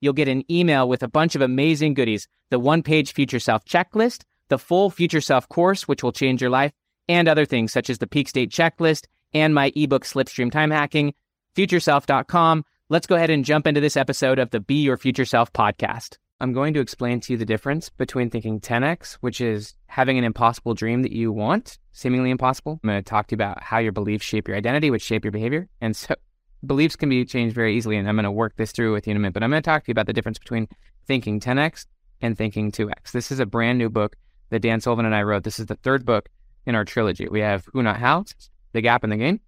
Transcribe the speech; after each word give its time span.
You'll 0.00 0.12
get 0.14 0.28
an 0.28 0.50
email 0.50 0.88
with 0.88 1.02
a 1.02 1.08
bunch 1.08 1.34
of 1.34 1.42
amazing 1.42 1.94
goodies 1.94 2.26
the 2.50 2.58
one 2.58 2.82
page 2.82 3.12
Future 3.12 3.38
Self 3.38 3.64
checklist, 3.64 4.24
the 4.48 4.58
full 4.58 4.90
Future 4.90 5.20
Self 5.20 5.48
course, 5.48 5.86
which 5.86 6.02
will 6.02 6.12
change 6.12 6.40
your 6.40 6.50
life, 6.50 6.72
and 7.08 7.28
other 7.28 7.44
things 7.44 7.72
such 7.72 7.88
as 7.90 7.98
the 7.98 8.06
peak 8.06 8.28
state 8.28 8.50
checklist 8.50 9.06
and 9.32 9.54
my 9.54 9.72
ebook 9.76 10.04
Slipstream 10.04 10.50
Time 10.50 10.70
Hacking 10.70 11.14
futureself.com. 11.56 12.64
Let's 12.88 13.06
go 13.06 13.16
ahead 13.16 13.30
and 13.30 13.44
jump 13.44 13.66
into 13.66 13.80
this 13.80 13.96
episode 13.96 14.38
of 14.38 14.50
the 14.50 14.60
Be 14.60 14.82
Your 14.82 14.96
Future 14.96 15.24
Self 15.24 15.52
podcast. 15.52 16.16
I'm 16.40 16.52
going 16.52 16.72
to 16.74 16.80
explain 16.80 17.20
to 17.20 17.34
you 17.34 17.36
the 17.36 17.44
difference 17.44 17.90
between 17.90 18.30
thinking 18.30 18.60
10x, 18.60 19.14
which 19.20 19.40
is 19.40 19.74
having 19.86 20.16
an 20.16 20.24
impossible 20.24 20.72
dream 20.74 21.02
that 21.02 21.12
you 21.12 21.30
want, 21.32 21.78
seemingly 21.92 22.30
impossible. 22.30 22.80
I'm 22.82 22.88
going 22.88 23.02
to 23.02 23.08
talk 23.08 23.26
to 23.26 23.34
you 23.34 23.36
about 23.36 23.62
how 23.62 23.78
your 23.78 23.92
beliefs 23.92 24.24
shape 24.24 24.48
your 24.48 24.56
identity, 24.56 24.90
which 24.90 25.02
shape 25.02 25.24
your 25.24 25.32
behavior. 25.32 25.68
And 25.82 25.94
so 25.94 26.14
beliefs 26.64 26.96
can 26.96 27.08
be 27.08 27.24
changed 27.24 27.54
very 27.54 27.76
easily. 27.76 27.96
And 27.96 28.08
I'm 28.08 28.16
going 28.16 28.24
to 28.24 28.30
work 28.30 28.56
this 28.56 28.72
through 28.72 28.92
with 28.92 29.06
you 29.06 29.12
in 29.12 29.16
a 29.16 29.20
minute. 29.20 29.34
But 29.34 29.42
I'm 29.42 29.50
going 29.50 29.62
to 29.62 29.68
talk 29.68 29.84
to 29.84 29.88
you 29.88 29.92
about 29.92 30.06
the 30.06 30.12
difference 30.12 30.38
between 30.38 30.68
thinking 31.06 31.40
10x 31.40 31.86
and 32.20 32.36
thinking 32.36 32.70
2x. 32.70 33.12
This 33.12 33.32
is 33.32 33.40
a 33.40 33.46
brand 33.46 33.78
new 33.78 33.88
book 33.88 34.16
that 34.50 34.60
Dan 34.60 34.80
Sullivan 34.80 35.06
and 35.06 35.14
I 35.14 35.22
wrote. 35.22 35.44
This 35.44 35.58
is 35.58 35.66
the 35.66 35.76
third 35.76 36.04
book 36.04 36.28
in 36.66 36.74
our 36.74 36.84
trilogy. 36.84 37.28
We 37.28 37.40
have 37.40 37.66
Who 37.72 37.82
Not 37.82 37.98
How, 37.98 38.24
The 38.72 38.80
Gap 38.80 39.02
and 39.02 39.12
the 39.12 39.16
Gain, 39.16 39.40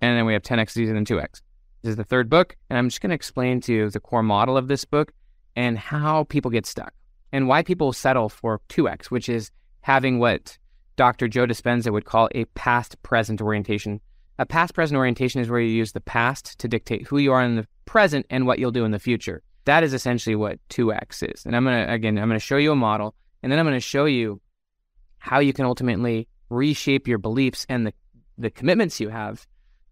and 0.00 0.16
then 0.16 0.26
we 0.26 0.32
have 0.32 0.42
10x 0.42 0.76
easier 0.76 0.94
than 0.94 1.04
2x. 1.04 1.42
This 1.82 1.90
is 1.90 1.96
the 1.96 2.04
third 2.04 2.30
book, 2.30 2.56
and 2.70 2.78
I'm 2.78 2.88
just 2.88 3.00
going 3.00 3.10
to 3.10 3.14
explain 3.14 3.60
to 3.62 3.72
you 3.72 3.90
the 3.90 4.00
core 4.00 4.22
model 4.22 4.56
of 4.56 4.68
this 4.68 4.84
book 4.84 5.12
and 5.54 5.78
how 5.78 6.24
people 6.24 6.50
get 6.50 6.66
stuck 6.66 6.94
and 7.32 7.46
why 7.46 7.62
people 7.62 7.92
settle 7.92 8.28
for 8.28 8.60
2x, 8.70 9.06
which 9.06 9.28
is 9.28 9.50
having 9.82 10.18
what 10.18 10.56
Dr. 10.96 11.28
Joe 11.28 11.46
Dispenza 11.46 11.92
would 11.92 12.04
call 12.04 12.28
a 12.34 12.44
past 12.46 13.00
present 13.02 13.42
orientation. 13.42 14.00
A 14.38 14.46
past 14.46 14.74
present 14.74 14.98
orientation 14.98 15.40
is 15.40 15.48
where 15.48 15.60
you 15.60 15.70
use 15.70 15.92
the 15.92 16.00
past 16.00 16.58
to 16.58 16.68
dictate 16.68 17.06
who 17.06 17.18
you 17.18 17.32
are 17.32 17.42
in 17.42 17.56
the 17.56 17.66
present 17.84 18.26
and 18.30 18.46
what 18.46 18.58
you'll 18.58 18.72
do 18.72 18.84
in 18.84 18.90
the 18.90 18.98
future. 18.98 19.42
That 19.64 19.84
is 19.84 19.94
essentially 19.94 20.34
what 20.34 20.58
2x 20.70 21.32
is. 21.32 21.46
And 21.46 21.54
I'm 21.54 21.64
going 21.64 21.86
to, 21.86 21.92
again, 21.92 22.18
I'm 22.18 22.28
going 22.28 22.40
to 22.40 22.44
show 22.44 22.56
you 22.56 22.72
a 22.72 22.76
model 22.76 23.14
and 23.42 23.52
then 23.52 23.58
I'm 23.58 23.64
going 23.64 23.76
to 23.76 23.80
show 23.80 24.06
you 24.06 24.40
how 25.18 25.38
you 25.38 25.52
can 25.52 25.64
ultimately 25.64 26.28
reshape 26.50 27.06
your 27.06 27.18
beliefs 27.18 27.64
and 27.68 27.86
the, 27.86 27.94
the 28.36 28.50
commitments 28.50 29.00
you 29.00 29.08
have 29.08 29.46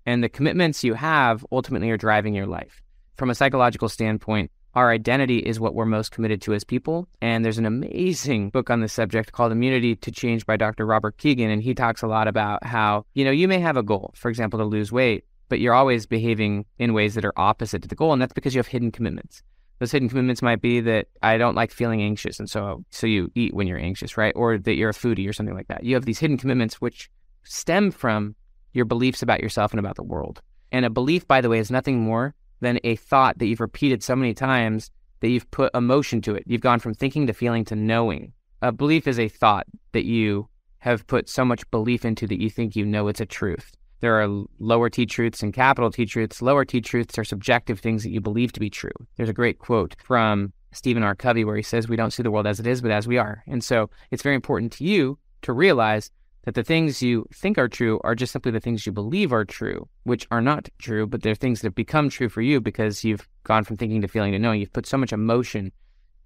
and 0.05 0.23
the 0.23 0.29
commitments 0.29 0.83
you 0.83 0.95
have 0.95 1.47
ultimately 1.53 1.91
are 1.91 1.97
driving 1.97 2.35
your 2.35 2.47
life. 2.47 2.83
From 3.17 3.31
a 3.31 3.35
psychological 3.35 3.89
standpoint, 3.89 4.51
our 4.75 4.91
identity 4.91 5.39
is 5.39 5.61
what 5.61 5.75
we're 5.75 5.85
most 5.85 6.13
committed 6.13 6.41
to 6.43 6.55
as 6.55 6.65
people. 6.65 7.07
And 7.21 7.45
there's 7.45 7.59
an 7.59 7.67
amazing 7.67 8.51
book 8.51 8.71
on 8.71 8.81
this 8.81 8.93
subject 8.93 9.33
called 9.33 9.53
Immunity 9.53 9.97
to 9.97 10.11
Change 10.11 10.47
by 10.47 10.57
Dr. 10.57 10.87
Robert 10.87 11.19
Kegan. 11.19 11.51
And 11.51 11.63
he 11.63 11.75
talks 11.75 12.03
a 12.03 12.07
lot 12.07 12.29
about 12.29 12.65
how, 12.65 13.05
you 13.15 13.25
know, 13.25 13.31
you 13.31 13.49
may 13.49 13.59
have 13.59 13.77
a 13.77 13.83
goal, 13.83 14.15
for 14.17 14.29
example, 14.31 14.59
to 14.59 14.65
lose 14.65 14.91
weight, 14.91 15.25
but 15.49 15.61
you're 15.61 15.75
always 15.75 16.07
behaving 16.07 16.65
in 16.79 16.95
ways 16.95 17.15
that 17.15 17.25
are 17.25 17.35
opposite 17.37 17.83
to 17.83 17.89
the 17.89 17.95
goal. 17.95 18.13
And 18.13 18.23
that's 18.23 18.33
because 18.33 18.55
you 18.55 18.59
have 18.59 18.67
hidden 18.67 18.91
commitments. 18.91 19.43
Those 19.79 19.93
hidden 19.93 20.09
commitments 20.09 20.43
might 20.43 20.63
be 20.63 20.81
that 20.81 21.09
I 21.23 21.37
don't 21.37 21.57
like 21.57 21.71
feeling 21.71 22.01
anxious. 22.01 22.39
And 22.39 22.49
so, 22.49 22.85
so 22.91 23.07
you 23.07 23.31
eat 23.35 23.53
when 23.53 23.67
you're 23.67 23.79
anxious, 23.79 24.17
right? 24.17 24.33
Or 24.37 24.57
that 24.57 24.75
you're 24.77 24.91
a 24.91 24.95
foodie 24.95 25.29
or 25.29 25.33
something 25.33 25.57
like 25.57 25.69
that. 25.69 25.85
You 25.85 25.95
have 25.97 26.05
these 26.05 26.21
hidden 26.21 26.39
commitments 26.39 26.81
which 26.81 27.11
stem 27.43 27.91
from 27.91 28.37
your 28.73 28.85
beliefs 28.85 29.23
about 29.23 29.41
yourself 29.41 29.73
and 29.73 29.81
about 29.81 29.97
the 29.97 30.03
world. 30.03 30.41
And 30.71 30.87
a 30.87 30.91
belief, 30.91 31.29
by 31.29 31.43
the 31.43 31.51
way, 31.51 31.59
is 31.59 31.71
nothing 31.71 32.01
more 32.01 32.35
than 32.63 32.79
a 32.85 32.97
thought 32.97 33.39
that 33.39 33.47
you've 33.47 33.61
repeated 33.61 34.03
so 34.03 34.17
many 34.17 34.33
times 34.33 34.91
that 35.21 35.29
you've 35.29 35.51
put 35.51 35.75
emotion 35.75 36.23
to 36.23 36.35
it. 36.35 36.45
You've 36.47 36.63
gone 36.63 36.79
from 36.79 36.95
thinking 36.95 37.27
to 37.27 37.35
feeling 37.35 37.65
to 37.67 37.77
knowing. 37.77 38.33
A 38.63 38.73
belief 38.73 39.07
is 39.07 39.19
a 39.19 39.29
thought 39.29 39.67
that 39.93 40.05
you 40.05 40.49
have 40.79 41.07
put 41.07 41.29
so 41.29 41.45
much 41.45 41.69
belief 41.71 42.05
into 42.05 42.27
that 42.29 42.41
you 42.41 42.49
think 42.49 42.75
you 42.75 42.87
know 42.87 43.09
it's 43.09 43.21
a 43.21 43.27
truth. 43.27 43.73
There 44.01 44.21
are 44.21 44.45
lower 44.59 44.89
T 44.89 45.07
truths 45.07 45.43
and 45.43 45.53
capital 45.53 45.91
T 45.91 46.07
truths. 46.07 46.41
Lower 46.41 46.65
T 46.65 46.81
truths 46.81 47.19
are 47.19 47.25
subjective 47.25 47.79
things 47.79 48.03
that 48.05 48.11
you 48.11 48.21
believe 48.21 48.53
to 48.53 48.61
be 48.61 48.71
true. 48.71 48.91
There's 49.17 49.29
a 49.29 49.35
great 49.35 49.59
quote 49.59 49.95
from 50.03 50.53
Stephen 50.73 51.03
R. 51.03 51.15
Covey 51.15 51.45
where 51.45 51.57
he 51.57 51.63
says, 51.63 51.89
We 51.89 51.97
don't 51.97 52.13
see 52.13 52.23
the 52.23 52.31
world 52.31 52.47
as 52.47 52.59
it 52.59 52.67
is, 52.67 52.81
but 52.81 52.91
as 52.91 53.07
we 53.07 53.19
are. 53.19 53.45
And 53.47 53.63
so 53.63 53.91
it's 54.11 54.23
very 54.23 54.35
important 54.35 54.73
to 54.75 54.85
you 54.85 55.19
to 55.43 55.53
realize 55.53 56.11
that 56.43 56.55
the 56.55 56.65
things 56.65 57.03
you 57.03 57.27
think 57.33 57.57
are 57.59 57.69
true 57.69 58.01
are 58.03 58.15
just 58.15 58.33
simply 58.33 58.51
the 58.51 58.61
things 58.61 58.85
you 58.85 58.93
believe 58.93 59.33
are 59.33 59.45
true, 59.45 59.89
which 60.05 60.27
are 60.31 60.41
not 60.41 60.69
true, 60.79 61.07
but 61.07 61.23
they're 61.23 61.35
things 61.35 61.61
that 61.61 61.69
have 61.69 61.75
become 61.75 62.09
true 62.09 62.29
for 62.29 62.43
you 62.43 62.61
because 62.61 63.05
you've 63.05 63.29
gone 63.45 63.65
from 63.65 63.77
thinking 63.77 64.01
to 64.03 64.09
feeling 64.09 64.33
to 64.33 64.39
knowing. 64.39 64.61
You've 64.61 64.73
put 64.73 64.87
so 64.87 64.99
much 64.99 65.13
emotion 65.13 65.73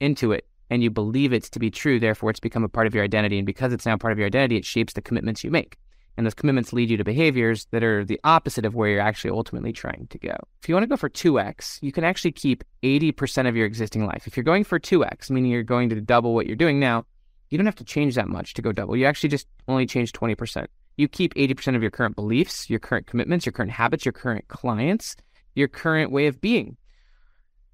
into 0.00 0.32
it 0.32 0.47
and 0.71 0.82
you 0.82 0.91
believe 0.91 1.32
it 1.32 1.44
to 1.44 1.59
be 1.59 1.71
true. 1.71 2.00
Therefore, 2.00 2.31
it's 2.31 2.41
become 2.41 2.65
a 2.65 2.69
part 2.69 2.87
of 2.87 2.94
your 2.94 3.04
identity. 3.04 3.38
And 3.38 3.47
because 3.47 3.72
it's 3.72 3.87
now 3.87 3.97
part 3.97 4.12
of 4.12 4.19
your 4.19 4.27
identity, 4.27 4.56
it 4.56 4.65
shapes 4.65 4.94
the 4.94 5.03
commitments 5.03 5.44
you 5.44 5.50
make. 5.50 5.77
And 6.16 6.25
those 6.25 6.34
commitments 6.34 6.72
lead 6.72 6.88
you 6.88 6.97
to 6.97 7.04
behaviors 7.04 7.66
that 7.72 7.84
are 7.84 8.04
the 8.04 8.19
opposite 8.25 8.65
of 8.65 8.75
where 8.75 8.88
you're 8.88 9.00
actually 9.00 9.31
ultimately 9.31 9.72
trying 9.72 10.06
to 10.09 10.19
go. 10.19 10.34
If 10.62 10.69
you 10.69 10.75
want 10.75 10.84
to 10.84 10.88
go 10.88 10.97
for 10.97 11.10
2x, 11.10 11.78
you 11.83 11.93
can 11.93 12.04
actually 12.04 12.33
keep 12.33 12.65
80% 12.83 13.47
of 13.47 13.54
your 13.54 13.66
existing 13.66 14.06
life. 14.06 14.27
If 14.27 14.34
you're 14.34 14.44
going 14.44 14.65
for 14.65 14.81
2x, 14.81 15.31
meaning 15.31 15.50
you're 15.50 15.62
going 15.62 15.91
to 15.91 16.00
double 16.00 16.34
what 16.34 16.47
you're 16.47 16.56
doing 16.56 16.81
now, 16.81 17.04
you 17.50 17.58
don't 17.58 17.66
have 17.66 17.76
to 17.76 17.84
change 17.84 18.14
that 18.14 18.28
much 18.28 18.54
to 18.54 18.62
go 18.62 18.72
double. 18.72 18.96
You 18.96 19.06
actually 19.06 19.28
just 19.28 19.46
only 19.68 19.86
change 19.86 20.12
20%. 20.12 20.66
You 20.96 21.08
keep 21.08 21.34
80% 21.34 21.76
of 21.76 21.82
your 21.82 21.90
current 21.90 22.16
beliefs, 22.16 22.70
your 22.70 22.78
current 22.78 23.06
commitments, 23.06 23.46
your 23.46 23.52
current 23.52 23.72
habits, 23.72 24.04
your 24.04 24.12
current 24.12 24.48
clients, 24.48 25.16
your 25.54 25.68
current 25.68 26.10
way 26.10 26.26
of 26.26 26.40
being. 26.40 26.76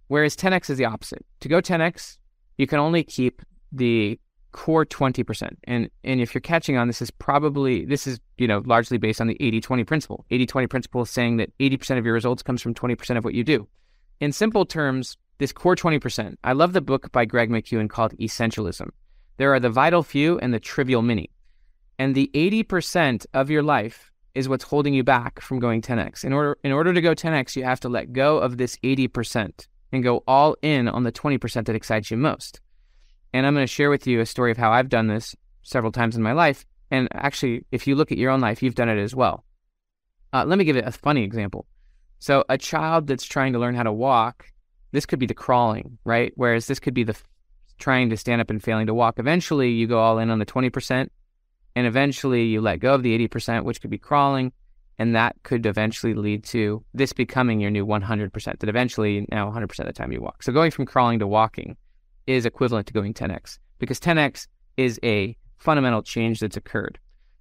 Whereas 0.09 0.37
10x 0.37 0.71
is 0.71 0.79
the 0.79 0.85
opposite. 0.85 1.25
To 1.41 1.49
go 1.49 1.61
10x, 1.61 2.19
you 2.59 2.67
can 2.67 2.79
only 2.79 3.03
keep 3.03 3.43
the 3.71 4.19
core 4.53 4.85
20%. 4.85 5.57
And 5.65 5.89
and 6.05 6.21
if 6.21 6.35
you're 6.35 6.43
catching 6.43 6.77
on 6.77 6.87
this 6.87 7.01
is 7.01 7.11
probably 7.11 7.87
this 7.87 8.07
is, 8.07 8.21
you 8.37 8.47
know, 8.47 8.63
largely 8.67 8.99
based 8.99 9.21
on 9.21 9.27
the 9.27 9.37
80/20 9.41 9.87
principle. 9.87 10.27
80/20 10.31 10.69
principle 10.69 11.03
is 11.03 11.11
saying 11.11 11.39
that 11.39 11.51
80% 11.59 11.99
of 11.99 12.05
your 12.05 12.15
results 12.15 12.43
comes 12.43 12.61
from 12.61 12.75
20% 12.75 13.17
of 13.17 13.25
what 13.25 13.35
you 13.35 13.45
do. 13.45 13.67
In 14.21 14.31
simple 14.33 14.67
terms, 14.67 15.17
this 15.39 15.53
core 15.53 15.75
20%. 15.75 16.37
I 16.45 16.53
love 16.53 16.75
the 16.75 16.83
book 16.83 17.11
by 17.13 17.25
Greg 17.25 17.51
McKeown 17.51 17.89
called 17.89 18.17
Essentialism. 18.19 18.91
There 19.43 19.53
are 19.53 19.59
the 19.59 19.71
vital 19.71 20.05
few 20.05 20.39
and 20.39 20.55
the 20.55 20.61
trivial 20.61 21.03
many. 21.03 21.29
And 21.99 22.15
the 22.15 22.31
80% 22.33 23.27
of 23.35 23.51
your 23.51 23.65
life 23.65 24.13
is 24.37 24.49
what's 24.49 24.63
holding 24.63 24.95
you 24.95 25.03
back 25.03 25.41
from 25.41 25.59
going 25.59 25.83
10x. 25.83 26.23
In 26.23 26.33
order 26.33 26.57
in 26.63 26.71
order 26.71 26.95
to 26.95 27.01
go 27.01 27.13
10x, 27.13 27.57
you 27.57 27.65
have 27.65 27.81
to 27.81 27.89
let 27.89 28.13
go 28.13 28.39
of 28.39 28.57
this 28.57 28.77
80% 28.85 29.67
and 29.91 30.05
go 30.05 30.23
all 30.29 30.55
in 30.63 30.87
on 30.87 31.03
the 31.03 31.11
20% 31.11 31.67
that 31.67 31.75
excites 31.75 32.09
you 32.09 32.17
most. 32.17 32.61
And 33.33 33.45
I'm 33.45 33.53
going 33.53 33.65
to 33.65 33.67
share 33.67 33.91
with 33.91 34.07
you 34.07 34.21
a 34.21 34.27
story 34.27 34.53
of 34.53 34.59
how 34.59 34.71
I've 34.71 34.89
done 34.89 35.09
this 35.09 35.35
several 35.65 35.91
times 35.91 36.15
in 36.15 36.23
my 36.23 36.35
life. 36.35 36.65
And 36.93 37.09
actually, 37.11 37.67
if 37.73 37.89
you 37.89 37.97
look 37.97 38.13
at 38.13 38.19
your 38.19 38.31
own 38.31 38.41
life, 38.41 38.63
you've 38.63 38.77
done 38.77 38.89
it 38.89 39.03
as 39.03 39.13
well. 39.13 39.45
Uh, 40.33 40.45
let 40.45 40.57
me 40.57 40.65
give 40.65 40.77
it 40.77 40.87
a 40.87 40.93
funny 40.93 41.25
example. 41.25 41.67
So, 42.21 42.45
a 42.49 42.59
child 42.59 43.09
that's 43.09 43.25
trying 43.25 43.55
to 43.55 43.59
learn 43.59 43.75
how 43.75 43.83
to 43.83 43.93
walk, 43.93 44.53
this 44.93 45.05
could 45.05 45.19
be 45.19 45.27
the 45.27 45.35
crawling, 45.35 45.99
right? 46.05 46.33
Whereas 46.37 46.69
this 46.69 46.79
could 46.79 46.95
be 46.95 47.03
the 47.03 47.21
trying 47.79 48.11
to 48.11 48.17
stand 48.17 48.41
up 48.41 48.51
and 48.51 48.63
failing 48.63 48.87
to 48.87 48.95
walk. 48.95 49.19
Eventually, 49.19 49.71
you 49.71 49.87
go 49.87 49.99
all 49.99 50.19
in 50.19 50.31
on 50.31 50.39
the 50.39 50.47
20%, 50.47 51.09
and 51.75 51.87
eventually 51.87 52.45
you 52.45 52.61
let 52.61 52.81
go 52.81 52.95
of 52.95 53.03
the 53.03 53.27
80%, 53.29 53.65
which 53.65 53.81
could 53.81 53.91
be 53.91 53.99
crawling. 53.99 54.53
And 54.99 55.17
that 55.17 55.35
could 55.43 55.67
eventually 55.67 56.15
lead 56.15 56.45
to 56.45 56.85
this 56.95 57.13
becoming 57.13 57.61
your 57.61 57.71
new 57.71 57.85
100%, 57.85 58.59
that 58.59 58.69
eventually 58.69 59.27
now 59.33 59.51
100% 59.51 59.81
of 59.81 59.87
the 59.87 59.93
time 59.93 60.13
you 60.13 60.21
walk. 60.21 60.43
So 60.43 60.53
going 60.53 60.71
from 60.71 60.87
crawling 60.87 61.19
to 61.19 61.27
walking 61.27 61.77
is 62.27 62.47
equivalent 62.47 62.87
to 62.87 62.93
going 62.93 63.15
10x 63.15 63.59
because 63.79 63.99
10x 63.99 64.47
is 64.77 65.01
a 65.03 65.37
fundamental 65.57 66.03
change 66.03 66.41
that's 66.41 66.57
occurred. 66.57 66.99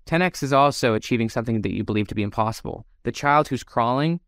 10x 0.08 0.44
is 0.44 0.54
also 0.54 0.94
achieving 0.94 1.30
something 1.30 1.62
that 1.62 1.74
you 1.74 1.84
believe 1.84 2.08
to 2.08 2.16
be 2.16 2.24
impossible. 2.24 2.86
The 3.04 3.12
child 3.12 3.48
who's 3.48 3.64
crawling, 3.64 4.20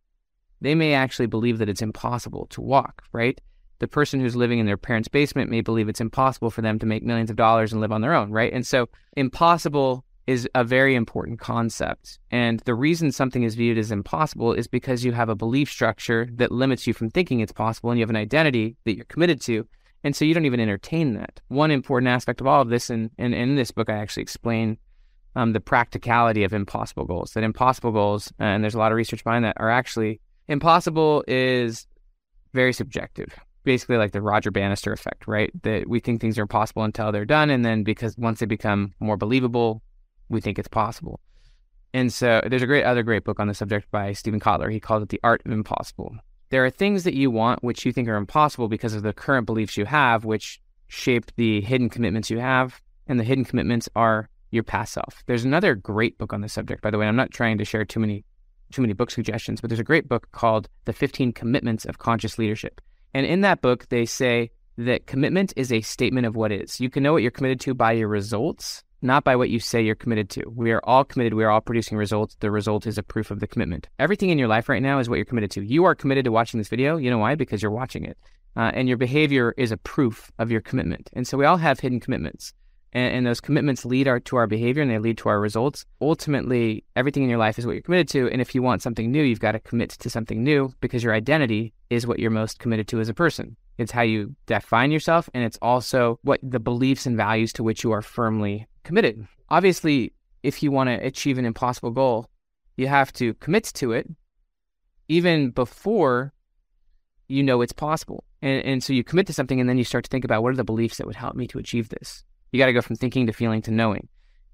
they 0.60 0.74
may 0.74 0.94
actually 0.94 1.26
believe 1.26 1.58
that 1.58 1.68
it's 1.68 1.82
impossible 1.82 2.46
to 2.50 2.60
walk, 2.60 3.02
right? 3.12 3.40
The 3.84 3.88
person 3.88 4.18
who's 4.18 4.34
living 4.34 4.60
in 4.60 4.64
their 4.64 4.78
parents' 4.78 5.08
basement 5.08 5.50
may 5.50 5.60
believe 5.60 5.90
it's 5.90 6.00
impossible 6.00 6.50
for 6.50 6.62
them 6.62 6.78
to 6.78 6.86
make 6.86 7.02
millions 7.02 7.28
of 7.28 7.36
dollars 7.36 7.70
and 7.70 7.82
live 7.82 7.92
on 7.92 8.00
their 8.00 8.14
own, 8.14 8.30
right? 8.30 8.50
And 8.50 8.66
so 8.66 8.88
impossible 9.14 10.06
is 10.26 10.48
a 10.54 10.64
very 10.64 10.94
important 10.94 11.38
concept. 11.38 12.18
And 12.30 12.60
the 12.60 12.74
reason 12.74 13.12
something 13.12 13.42
is 13.42 13.56
viewed 13.56 13.76
as 13.76 13.92
impossible 13.92 14.54
is 14.54 14.66
because 14.66 15.04
you 15.04 15.12
have 15.12 15.28
a 15.28 15.34
belief 15.34 15.70
structure 15.70 16.26
that 16.36 16.50
limits 16.50 16.86
you 16.86 16.94
from 16.94 17.10
thinking 17.10 17.40
it's 17.40 17.52
possible 17.52 17.90
and 17.90 17.98
you 17.98 18.02
have 18.04 18.08
an 18.08 18.16
identity 18.16 18.74
that 18.86 18.96
you're 18.96 19.04
committed 19.04 19.42
to. 19.42 19.66
And 20.02 20.16
so 20.16 20.24
you 20.24 20.32
don't 20.32 20.46
even 20.46 20.60
entertain 20.60 21.12
that. 21.12 21.42
One 21.48 21.70
important 21.70 22.08
aspect 22.08 22.40
of 22.40 22.46
all 22.46 22.62
of 22.62 22.70
this, 22.70 22.88
and, 22.88 23.10
and, 23.18 23.34
in 23.34 23.56
this 23.56 23.70
book, 23.70 23.90
I 23.90 23.98
actually 23.98 24.22
explain 24.22 24.78
um, 25.36 25.52
the 25.52 25.60
practicality 25.60 26.42
of 26.42 26.54
impossible 26.54 27.04
goals. 27.04 27.32
That 27.32 27.44
impossible 27.44 27.92
goals, 27.92 28.32
and 28.38 28.64
there's 28.64 28.74
a 28.74 28.78
lot 28.78 28.92
of 28.92 28.96
research 28.96 29.24
behind 29.24 29.44
that, 29.44 29.58
are 29.58 29.70
actually 29.70 30.22
impossible 30.48 31.22
is 31.28 31.86
very 32.54 32.72
subjective. 32.72 33.38
Basically, 33.64 33.96
like 33.96 34.12
the 34.12 34.22
Roger 34.22 34.50
Bannister 34.50 34.92
effect, 34.92 35.26
right? 35.26 35.50
That 35.62 35.88
we 35.88 36.00
think 36.00 36.20
things 36.20 36.38
are 36.38 36.42
impossible 36.42 36.84
until 36.84 37.12
they're 37.12 37.24
done. 37.24 37.50
And 37.50 37.64
then 37.64 37.82
because 37.82 38.16
once 38.16 38.40
they 38.40 38.46
become 38.46 38.94
more 39.00 39.16
believable, 39.16 39.82
we 40.28 40.40
think 40.40 40.58
it's 40.58 40.68
possible. 40.68 41.20
And 41.94 42.12
so 42.12 42.42
there's 42.46 42.62
a 42.62 42.66
great 42.66 42.84
other 42.84 43.02
great 43.02 43.24
book 43.24 43.40
on 43.40 43.48
the 43.48 43.54
subject 43.54 43.90
by 43.90 44.12
Steven 44.12 44.40
Kotler. 44.40 44.70
He 44.70 44.80
called 44.80 45.02
it 45.02 45.08
The 45.08 45.20
Art 45.22 45.42
of 45.46 45.52
Impossible. 45.52 46.16
There 46.50 46.64
are 46.64 46.70
things 46.70 47.04
that 47.04 47.14
you 47.14 47.30
want 47.30 47.62
which 47.64 47.86
you 47.86 47.92
think 47.92 48.08
are 48.08 48.16
impossible 48.16 48.68
because 48.68 48.94
of 48.94 49.02
the 49.02 49.12
current 49.12 49.46
beliefs 49.46 49.76
you 49.76 49.86
have, 49.86 50.24
which 50.24 50.60
shape 50.88 51.32
the 51.36 51.60
hidden 51.60 51.88
commitments 51.88 52.30
you 52.30 52.38
have. 52.40 52.80
And 53.06 53.18
the 53.18 53.24
hidden 53.24 53.44
commitments 53.44 53.88
are 53.94 54.28
your 54.50 54.62
past 54.62 54.92
self. 54.92 55.22
There's 55.26 55.44
another 55.44 55.74
great 55.74 56.18
book 56.18 56.32
on 56.32 56.40
the 56.40 56.48
subject, 56.48 56.82
by 56.82 56.90
the 56.90 56.98
way. 56.98 57.06
I'm 57.06 57.16
not 57.16 57.30
trying 57.30 57.58
to 57.58 57.64
share 57.64 57.84
too 57.84 58.00
many 58.00 58.24
too 58.72 58.82
many 58.82 58.94
book 58.94 59.10
suggestions, 59.10 59.60
but 59.60 59.70
there's 59.70 59.80
a 59.80 59.84
great 59.84 60.08
book 60.08 60.28
called 60.32 60.68
The 60.84 60.92
15 60.92 61.32
Commitments 61.32 61.84
of 61.84 61.98
Conscious 61.98 62.38
Leadership. 62.38 62.80
And 63.14 63.24
in 63.24 63.42
that 63.42 63.62
book, 63.62 63.88
they 63.88 64.04
say 64.04 64.50
that 64.76 65.06
commitment 65.06 65.52
is 65.56 65.72
a 65.72 65.80
statement 65.82 66.26
of 66.26 66.34
what 66.34 66.50
is. 66.50 66.80
You 66.80 66.90
can 66.90 67.02
know 67.02 67.12
what 67.12 67.22
you're 67.22 67.30
committed 67.30 67.60
to 67.60 67.74
by 67.74 67.92
your 67.92 68.08
results, 68.08 68.82
not 69.02 69.22
by 69.22 69.36
what 69.36 69.50
you 69.50 69.60
say 69.60 69.80
you're 69.80 69.94
committed 69.94 70.28
to. 70.30 70.42
We 70.54 70.72
are 70.72 70.80
all 70.84 71.04
committed. 71.04 71.34
We 71.34 71.44
are 71.44 71.50
all 71.50 71.60
producing 71.60 71.96
results. 71.96 72.36
The 72.40 72.50
result 72.50 72.86
is 72.86 72.98
a 72.98 73.02
proof 73.02 73.30
of 73.30 73.38
the 73.38 73.46
commitment. 73.46 73.88
Everything 74.00 74.30
in 74.30 74.38
your 74.38 74.48
life 74.48 74.68
right 74.68 74.82
now 74.82 74.98
is 74.98 75.08
what 75.08 75.16
you're 75.16 75.24
committed 75.24 75.52
to. 75.52 75.62
You 75.62 75.84
are 75.84 75.94
committed 75.94 76.24
to 76.24 76.32
watching 76.32 76.58
this 76.58 76.68
video. 76.68 76.96
You 76.96 77.10
know 77.10 77.18
why? 77.18 77.36
Because 77.36 77.62
you're 77.62 77.70
watching 77.70 78.04
it. 78.04 78.18
Uh, 78.56 78.70
and 78.74 78.88
your 78.88 78.96
behavior 78.96 79.54
is 79.56 79.72
a 79.72 79.76
proof 79.76 80.32
of 80.38 80.50
your 80.50 80.60
commitment. 80.60 81.10
And 81.12 81.26
so 81.26 81.36
we 81.36 81.44
all 81.44 81.56
have 81.56 81.80
hidden 81.80 82.00
commitments. 82.00 82.52
And, 82.92 83.14
and 83.14 83.26
those 83.26 83.40
commitments 83.40 83.84
lead 83.84 84.06
our, 84.08 84.20
to 84.20 84.36
our 84.36 84.46
behavior 84.46 84.82
and 84.82 84.90
they 84.90 84.98
lead 84.98 85.18
to 85.18 85.28
our 85.28 85.40
results. 85.40 85.84
Ultimately, 86.00 86.84
everything 86.94 87.24
in 87.24 87.28
your 87.28 87.38
life 87.38 87.58
is 87.58 87.66
what 87.66 87.72
you're 87.72 87.82
committed 87.82 88.08
to. 88.10 88.28
And 88.30 88.40
if 88.40 88.54
you 88.54 88.62
want 88.62 88.82
something 88.82 89.10
new, 89.10 89.22
you've 89.22 89.40
got 89.40 89.52
to 89.52 89.60
commit 89.60 89.90
to 89.90 90.10
something 90.10 90.42
new 90.42 90.72
because 90.80 91.02
your 91.02 91.14
identity 91.14 91.72
is 91.90 92.06
what 92.06 92.18
you're 92.18 92.30
most 92.30 92.58
committed 92.58 92.88
to 92.88 93.00
as 93.00 93.08
a 93.08 93.14
person. 93.14 93.56
It's 93.78 93.92
how 93.92 94.02
you 94.02 94.34
define 94.46 94.92
yourself, 94.92 95.28
and 95.34 95.44
it's 95.44 95.58
also 95.60 96.18
what 96.22 96.40
the 96.42 96.60
beliefs 96.60 97.06
and 97.06 97.16
values 97.16 97.52
to 97.54 97.64
which 97.64 97.82
you 97.82 97.92
are 97.92 98.02
firmly 98.02 98.66
committed. 98.84 99.26
Obviously, 99.48 100.12
if 100.42 100.62
you 100.62 100.70
want 100.70 100.88
to 100.88 100.94
achieve 100.94 101.38
an 101.38 101.44
impossible 101.44 101.90
goal, 101.90 102.28
you 102.76 102.86
have 102.86 103.12
to 103.14 103.34
commit 103.34 103.64
to 103.74 103.92
it 103.92 104.08
even 105.08 105.50
before 105.50 106.32
you 107.28 107.42
know 107.42 107.60
it's 107.62 107.72
possible. 107.72 108.24
And, 108.42 108.64
and 108.64 108.84
so 108.84 108.92
you 108.92 109.04
commit 109.04 109.26
to 109.28 109.32
something 109.32 109.60
and 109.60 109.68
then 109.68 109.78
you 109.78 109.84
start 109.84 110.04
to 110.04 110.10
think 110.10 110.24
about 110.24 110.42
what 110.42 110.52
are 110.52 110.56
the 110.56 110.64
beliefs 110.64 110.98
that 110.98 111.06
would 111.06 111.16
help 111.16 111.34
me 111.34 111.46
to 111.48 111.58
achieve 111.58 111.88
this? 111.88 112.24
You 112.52 112.58
got 112.58 112.66
to 112.66 112.72
go 112.72 112.82
from 112.82 112.96
thinking 112.96 113.26
to 113.26 113.32
feeling 113.32 113.62
to 113.62 113.70
knowing. 113.70 114.08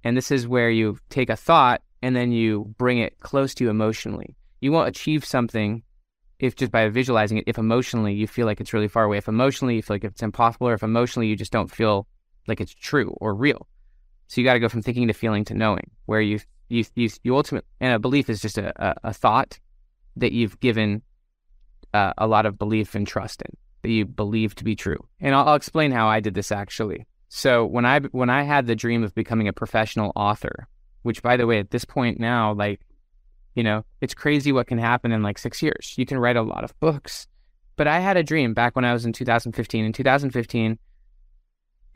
And 0.04 0.16
this 0.16 0.30
is 0.30 0.48
where 0.48 0.70
you 0.70 0.98
take 1.10 1.28
a 1.28 1.36
thought 1.36 1.82
and 2.02 2.16
then 2.16 2.32
you 2.32 2.74
bring 2.78 2.98
it 2.98 3.18
close 3.20 3.54
to 3.54 3.64
you 3.64 3.70
emotionally. 3.70 4.36
You 4.60 4.72
won't 4.72 4.88
achieve 4.88 5.24
something 5.24 5.82
if 6.40 6.56
just 6.56 6.72
by 6.72 6.88
visualizing 6.88 7.38
it, 7.38 7.44
if 7.46 7.58
emotionally 7.58 8.14
you 8.14 8.26
feel 8.26 8.46
like 8.46 8.60
it's 8.60 8.72
really 8.72 8.88
far 8.88 9.04
away, 9.04 9.18
if 9.18 9.28
emotionally 9.28 9.76
you 9.76 9.82
feel 9.82 9.94
like 9.94 10.04
it's 10.04 10.22
impossible, 10.22 10.68
or 10.68 10.74
if 10.74 10.82
emotionally 10.82 11.28
you 11.28 11.36
just 11.36 11.52
don't 11.52 11.70
feel 11.70 12.06
like 12.48 12.60
it's 12.60 12.74
true 12.74 13.14
or 13.20 13.34
real. 13.34 13.66
So 14.28 14.40
you 14.40 14.44
got 14.44 14.54
to 14.54 14.60
go 14.60 14.68
from 14.68 14.82
thinking 14.82 15.08
to 15.08 15.12
feeling 15.12 15.44
to 15.46 15.54
knowing, 15.54 15.90
where 16.06 16.20
you 16.20 16.40
you 16.68 16.84
you, 16.94 17.10
you 17.22 17.36
ultimate 17.36 17.64
and 17.80 17.92
a 17.92 17.98
belief 17.98 18.30
is 18.30 18.40
just 18.40 18.58
a, 18.58 18.72
a, 18.82 18.94
a 19.04 19.12
thought 19.12 19.58
that 20.16 20.32
you've 20.32 20.58
given 20.60 21.02
uh, 21.92 22.12
a 22.16 22.26
lot 22.26 22.46
of 22.46 22.58
belief 22.58 22.94
and 22.94 23.06
trust 23.06 23.42
in 23.42 23.56
that 23.82 23.90
you 23.90 24.04
believe 24.04 24.54
to 24.56 24.64
be 24.64 24.76
true. 24.76 25.04
And 25.20 25.34
I'll, 25.34 25.48
I'll 25.48 25.54
explain 25.54 25.90
how 25.90 26.08
I 26.08 26.20
did 26.20 26.34
this 26.34 26.52
actually. 26.52 27.06
So 27.28 27.64
when 27.64 27.84
I 27.84 28.00
when 28.00 28.30
I 28.30 28.42
had 28.42 28.66
the 28.66 28.76
dream 28.76 29.02
of 29.04 29.14
becoming 29.14 29.48
a 29.48 29.52
professional 29.52 30.12
author, 30.16 30.68
which 31.02 31.22
by 31.22 31.36
the 31.36 31.46
way 31.46 31.58
at 31.58 31.70
this 31.70 31.84
point 31.84 32.18
now 32.18 32.52
like 32.52 32.80
you 33.54 33.62
know 33.62 33.84
it's 34.00 34.14
crazy 34.14 34.52
what 34.52 34.66
can 34.66 34.78
happen 34.78 35.12
in 35.12 35.22
like 35.22 35.38
6 35.38 35.62
years. 35.62 35.94
You 35.96 36.06
can 36.06 36.18
write 36.18 36.36
a 36.36 36.42
lot 36.42 36.64
of 36.64 36.78
books. 36.80 37.26
But 37.76 37.86
I 37.86 38.00
had 38.00 38.18
a 38.18 38.22
dream 38.22 38.52
back 38.52 38.76
when 38.76 38.84
I 38.84 38.92
was 38.92 39.06
in 39.06 39.12
2015. 39.12 39.84
In 39.84 39.92
2015, 39.92 40.78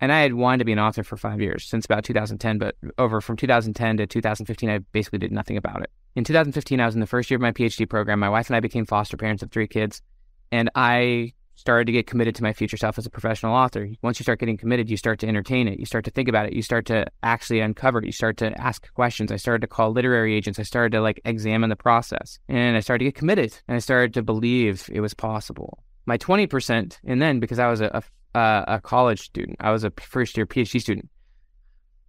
and 0.01 0.13
I 0.13 0.21
had 0.21 0.35
wanted 0.35 0.59
to 0.59 0.65
be 0.65 0.73
an 0.73 0.79
author 0.79 1.05
for 1.05 1.17
five 1.17 1.41
years 1.41 1.67
since 1.67 1.85
about 1.85 2.05
2010, 2.05 2.59
but 2.59 2.75
over 2.99 3.21
from 3.21 3.37
2010 3.37 3.99
to 3.99 4.07
2015, 4.07 4.71
I 4.71 4.79
basically 4.79 5.19
did 5.19 5.31
nothing 5.31 5.57
about 5.57 5.83
it. 5.83 5.91
In 6.17 6.25
2015, 6.25 6.81
I 6.81 6.87
was 6.87 6.95
in 6.95 7.01
the 7.01 7.07
first 7.07 7.31
year 7.31 7.37
of 7.37 7.43
my 7.43 7.53
PhD 7.53 7.89
program. 7.89 8.19
My 8.19 8.29
wife 8.29 8.49
and 8.49 8.57
I 8.57 8.61
became 8.61 8.87
foster 8.87 9.17
parents 9.17 9.43
of 9.43 9.51
three 9.51 9.69
kids, 9.69 10.03
and 10.51 10.71
I 10.75 11.33
started 11.57 11.87
to 11.87 11.93
get 11.93 12.07
committed 12.07 12.35
to 12.37 12.43
my 12.43 12.53
future 12.53 12.77
self 12.77 12.99
as 12.99 13.07
a 13.07 13.11
professional 13.11 13.55
author. 13.55 13.89
Once 14.03 14.19
you 14.19 14.25
start 14.25 14.41
getting 14.41 14.57
committed, 14.57 14.91
you 14.91 14.97
start 14.97 15.19
to 15.21 15.29
entertain 15.29 15.69
it, 15.69 15.79
you 15.79 15.87
start 15.87 16.05
to 16.05 16.11
think 16.11 16.29
about 16.29 16.47
it, 16.47 16.53
you 16.53 16.63
start 16.63 16.87
to 16.87 17.07
actually 17.23 17.61
uncover 17.61 17.99
it, 17.99 18.07
you 18.07 18.13
start 18.13 18.37
to 18.39 18.59
ask 18.61 18.93
questions. 18.95 19.33
I 19.33 19.37
started 19.37 19.61
to 19.61 19.67
call 19.67 19.93
literary 19.93 20.35
agents, 20.35 20.59
I 20.59 20.63
started 20.65 20.93
to 20.93 21.01
like 21.01 21.21
examine 21.25 21.71
the 21.71 21.77
process, 21.77 22.39
and 22.49 22.77
I 22.77 22.81
started 22.81 23.01
to 23.01 23.05
get 23.07 23.15
committed, 23.15 23.57
and 23.69 23.77
I 23.77 23.81
started 23.81 24.15
to 24.15 24.23
believe 24.23 24.89
it 24.93 25.01
was 25.01 25.15
possible. 25.15 25.83
My 26.07 26.19
20%, 26.19 26.99
and 27.05 27.23
then 27.23 27.41
because 27.41 27.59
I 27.59 27.69
was 27.69 27.81
a, 27.81 27.91
a 27.95 28.03
a 28.35 28.81
college 28.83 29.21
student. 29.21 29.57
I 29.61 29.71
was 29.71 29.85
a 29.85 29.93
first 30.01 30.37
year 30.37 30.47
PhD 30.47 30.81
student. 30.81 31.09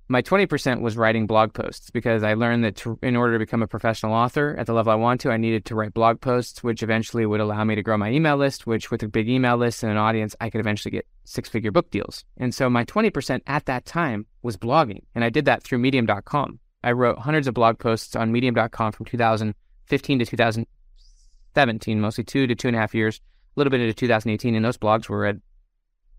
My 0.08 0.22
20% 0.22 0.82
was 0.82 0.98
writing 0.98 1.26
blog 1.26 1.54
posts 1.54 1.90
because 1.90 2.22
I 2.22 2.36
learned 2.36 2.64
that 2.64 2.76
to, 2.78 3.00
in 3.02 3.16
order 3.16 3.34
to 3.34 3.40
become 3.40 3.64
a 3.64 3.68
professional 3.68 4.14
author 4.14 4.56
at 4.56 4.68
the 4.68 4.74
level 4.74 4.94
I 4.94 4.96
want 4.96 5.20
to, 5.22 5.32
I 5.32 5.38
needed 5.38 5.66
to 5.66 5.76
write 5.76 5.96
blog 5.96 6.22
posts, 6.22 6.64
which 6.64 6.84
eventually 6.84 7.26
would 7.26 7.40
allow 7.40 7.64
me 7.64 7.74
to 7.74 7.82
grow 7.82 7.98
my 7.98 8.12
email 8.12 8.38
list, 8.38 8.68
which 8.68 8.92
with 8.92 9.02
a 9.02 9.08
big 9.08 9.28
email 9.28 9.58
list 9.58 9.82
and 9.82 9.92
an 9.92 9.98
audience, 9.98 10.36
I 10.40 10.52
could 10.52 10.60
eventually 10.60 10.92
get 10.92 11.08
six 11.24 11.50
figure 11.50 11.72
book 11.72 11.90
deals. 11.90 12.24
And 12.38 12.54
so 12.54 12.70
my 12.70 12.86
20% 12.86 13.42
at 13.48 13.66
that 13.66 13.86
time 13.86 14.28
was 14.44 14.58
blogging. 14.58 15.02
And 15.16 15.24
I 15.24 15.32
did 15.32 15.46
that 15.46 15.64
through 15.64 15.80
medium.com. 15.80 16.60
I 16.84 16.92
wrote 16.92 17.18
hundreds 17.18 17.48
of 17.48 17.56
blog 17.56 17.80
posts 17.80 18.16
on 18.16 18.32
medium.com 18.32 18.92
from 18.92 19.08
2015 19.08 20.20
to 20.20 20.26
2017, 20.26 22.00
mostly 22.00 22.24
two 22.24 22.46
to 22.46 22.54
two 22.54 22.68
and 22.68 22.78
a 22.78 22.80
half 22.80 22.94
years, 22.94 23.22
a 23.58 23.60
little 23.60 23.72
bit 23.72 23.82
into 23.82 23.96
2018. 23.96 24.54
And 24.54 24.64
those 24.64 24.78
blogs 24.78 25.10
were 25.10 25.22
read 25.22 25.42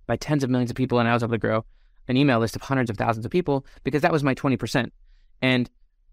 by 0.08 0.16
tens 0.16 0.42
of 0.42 0.50
millions 0.50 0.72
of 0.72 0.76
people, 0.76 0.98
and 0.98 1.08
I 1.08 1.14
was 1.14 1.22
able 1.22 1.34
to 1.34 1.38
grow 1.38 1.64
an 2.08 2.16
email 2.16 2.38
list 2.38 2.56
of 2.56 2.62
hundreds 2.62 2.90
of 2.90 2.96
thousands 2.96 3.24
of 3.24 3.32
people 3.32 3.66
because 3.84 4.02
that 4.02 4.12
was 4.12 4.22
my 4.22 4.34
20%. 4.34 4.90
And 5.42 5.70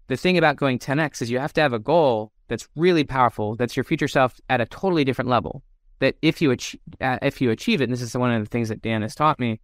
the 0.08 0.16
thing 0.16 0.36
about 0.36 0.56
going 0.56 0.78
10x 0.78 1.22
is 1.22 1.30
you 1.30 1.38
have 1.38 1.52
to 1.54 1.60
have 1.60 1.72
a 1.72 1.78
goal 1.78 2.32
that's 2.48 2.68
really 2.76 3.04
powerful, 3.04 3.56
that's 3.56 3.76
your 3.76 3.84
future 3.84 4.08
self 4.08 4.40
at 4.50 4.60
a 4.60 4.66
totally 4.66 5.04
different 5.04 5.30
level. 5.30 5.62
That 6.00 6.16
if 6.22 6.42
you 6.42 6.50
ach- 6.50 6.76
uh, 7.00 7.18
if 7.22 7.40
you 7.40 7.50
achieve 7.50 7.80
it, 7.80 7.84
and 7.84 7.92
this 7.92 8.02
is 8.02 8.16
one 8.16 8.32
of 8.32 8.42
the 8.42 8.48
things 8.48 8.68
that 8.68 8.82
Dan 8.82 9.02
has 9.02 9.14
taught 9.14 9.38
me, 9.38 9.60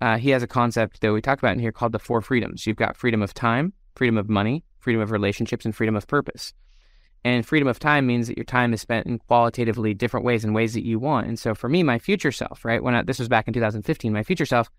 uh, 0.00 0.18
he 0.18 0.30
has 0.30 0.42
a 0.42 0.46
concept 0.46 1.00
that 1.00 1.12
we 1.12 1.22
talk 1.22 1.38
about 1.38 1.52
in 1.52 1.60
here 1.60 1.72
called 1.72 1.92
the 1.92 1.98
four 1.98 2.20
freedoms. 2.20 2.66
You've 2.66 2.76
got 2.76 2.96
freedom 2.96 3.22
of 3.22 3.32
time, 3.32 3.72
freedom 3.94 4.18
of 4.18 4.28
money, 4.28 4.64
freedom 4.78 5.00
of 5.00 5.10
relationships, 5.10 5.64
and 5.64 5.74
freedom 5.74 5.96
of 5.96 6.06
purpose. 6.06 6.52
And 7.24 7.44
freedom 7.44 7.68
of 7.68 7.78
time 7.78 8.06
means 8.06 8.28
that 8.28 8.36
your 8.36 8.44
time 8.44 8.72
is 8.72 8.80
spent 8.80 9.06
in 9.06 9.18
qualitatively 9.18 9.92
different 9.92 10.24
ways 10.24 10.44
in 10.44 10.52
ways 10.52 10.74
that 10.74 10.84
you 10.84 10.98
want. 10.98 11.26
And 11.26 11.38
so 11.38 11.54
for 11.54 11.68
me, 11.68 11.82
my 11.82 11.98
future 11.98 12.30
self, 12.30 12.64
right, 12.64 12.82
when 12.82 12.94
I, 12.94 13.02
this 13.02 13.18
was 13.18 13.28
back 13.28 13.48
in 13.48 13.54
2015, 13.54 14.12
my 14.12 14.22
future 14.22 14.46
self 14.46 14.70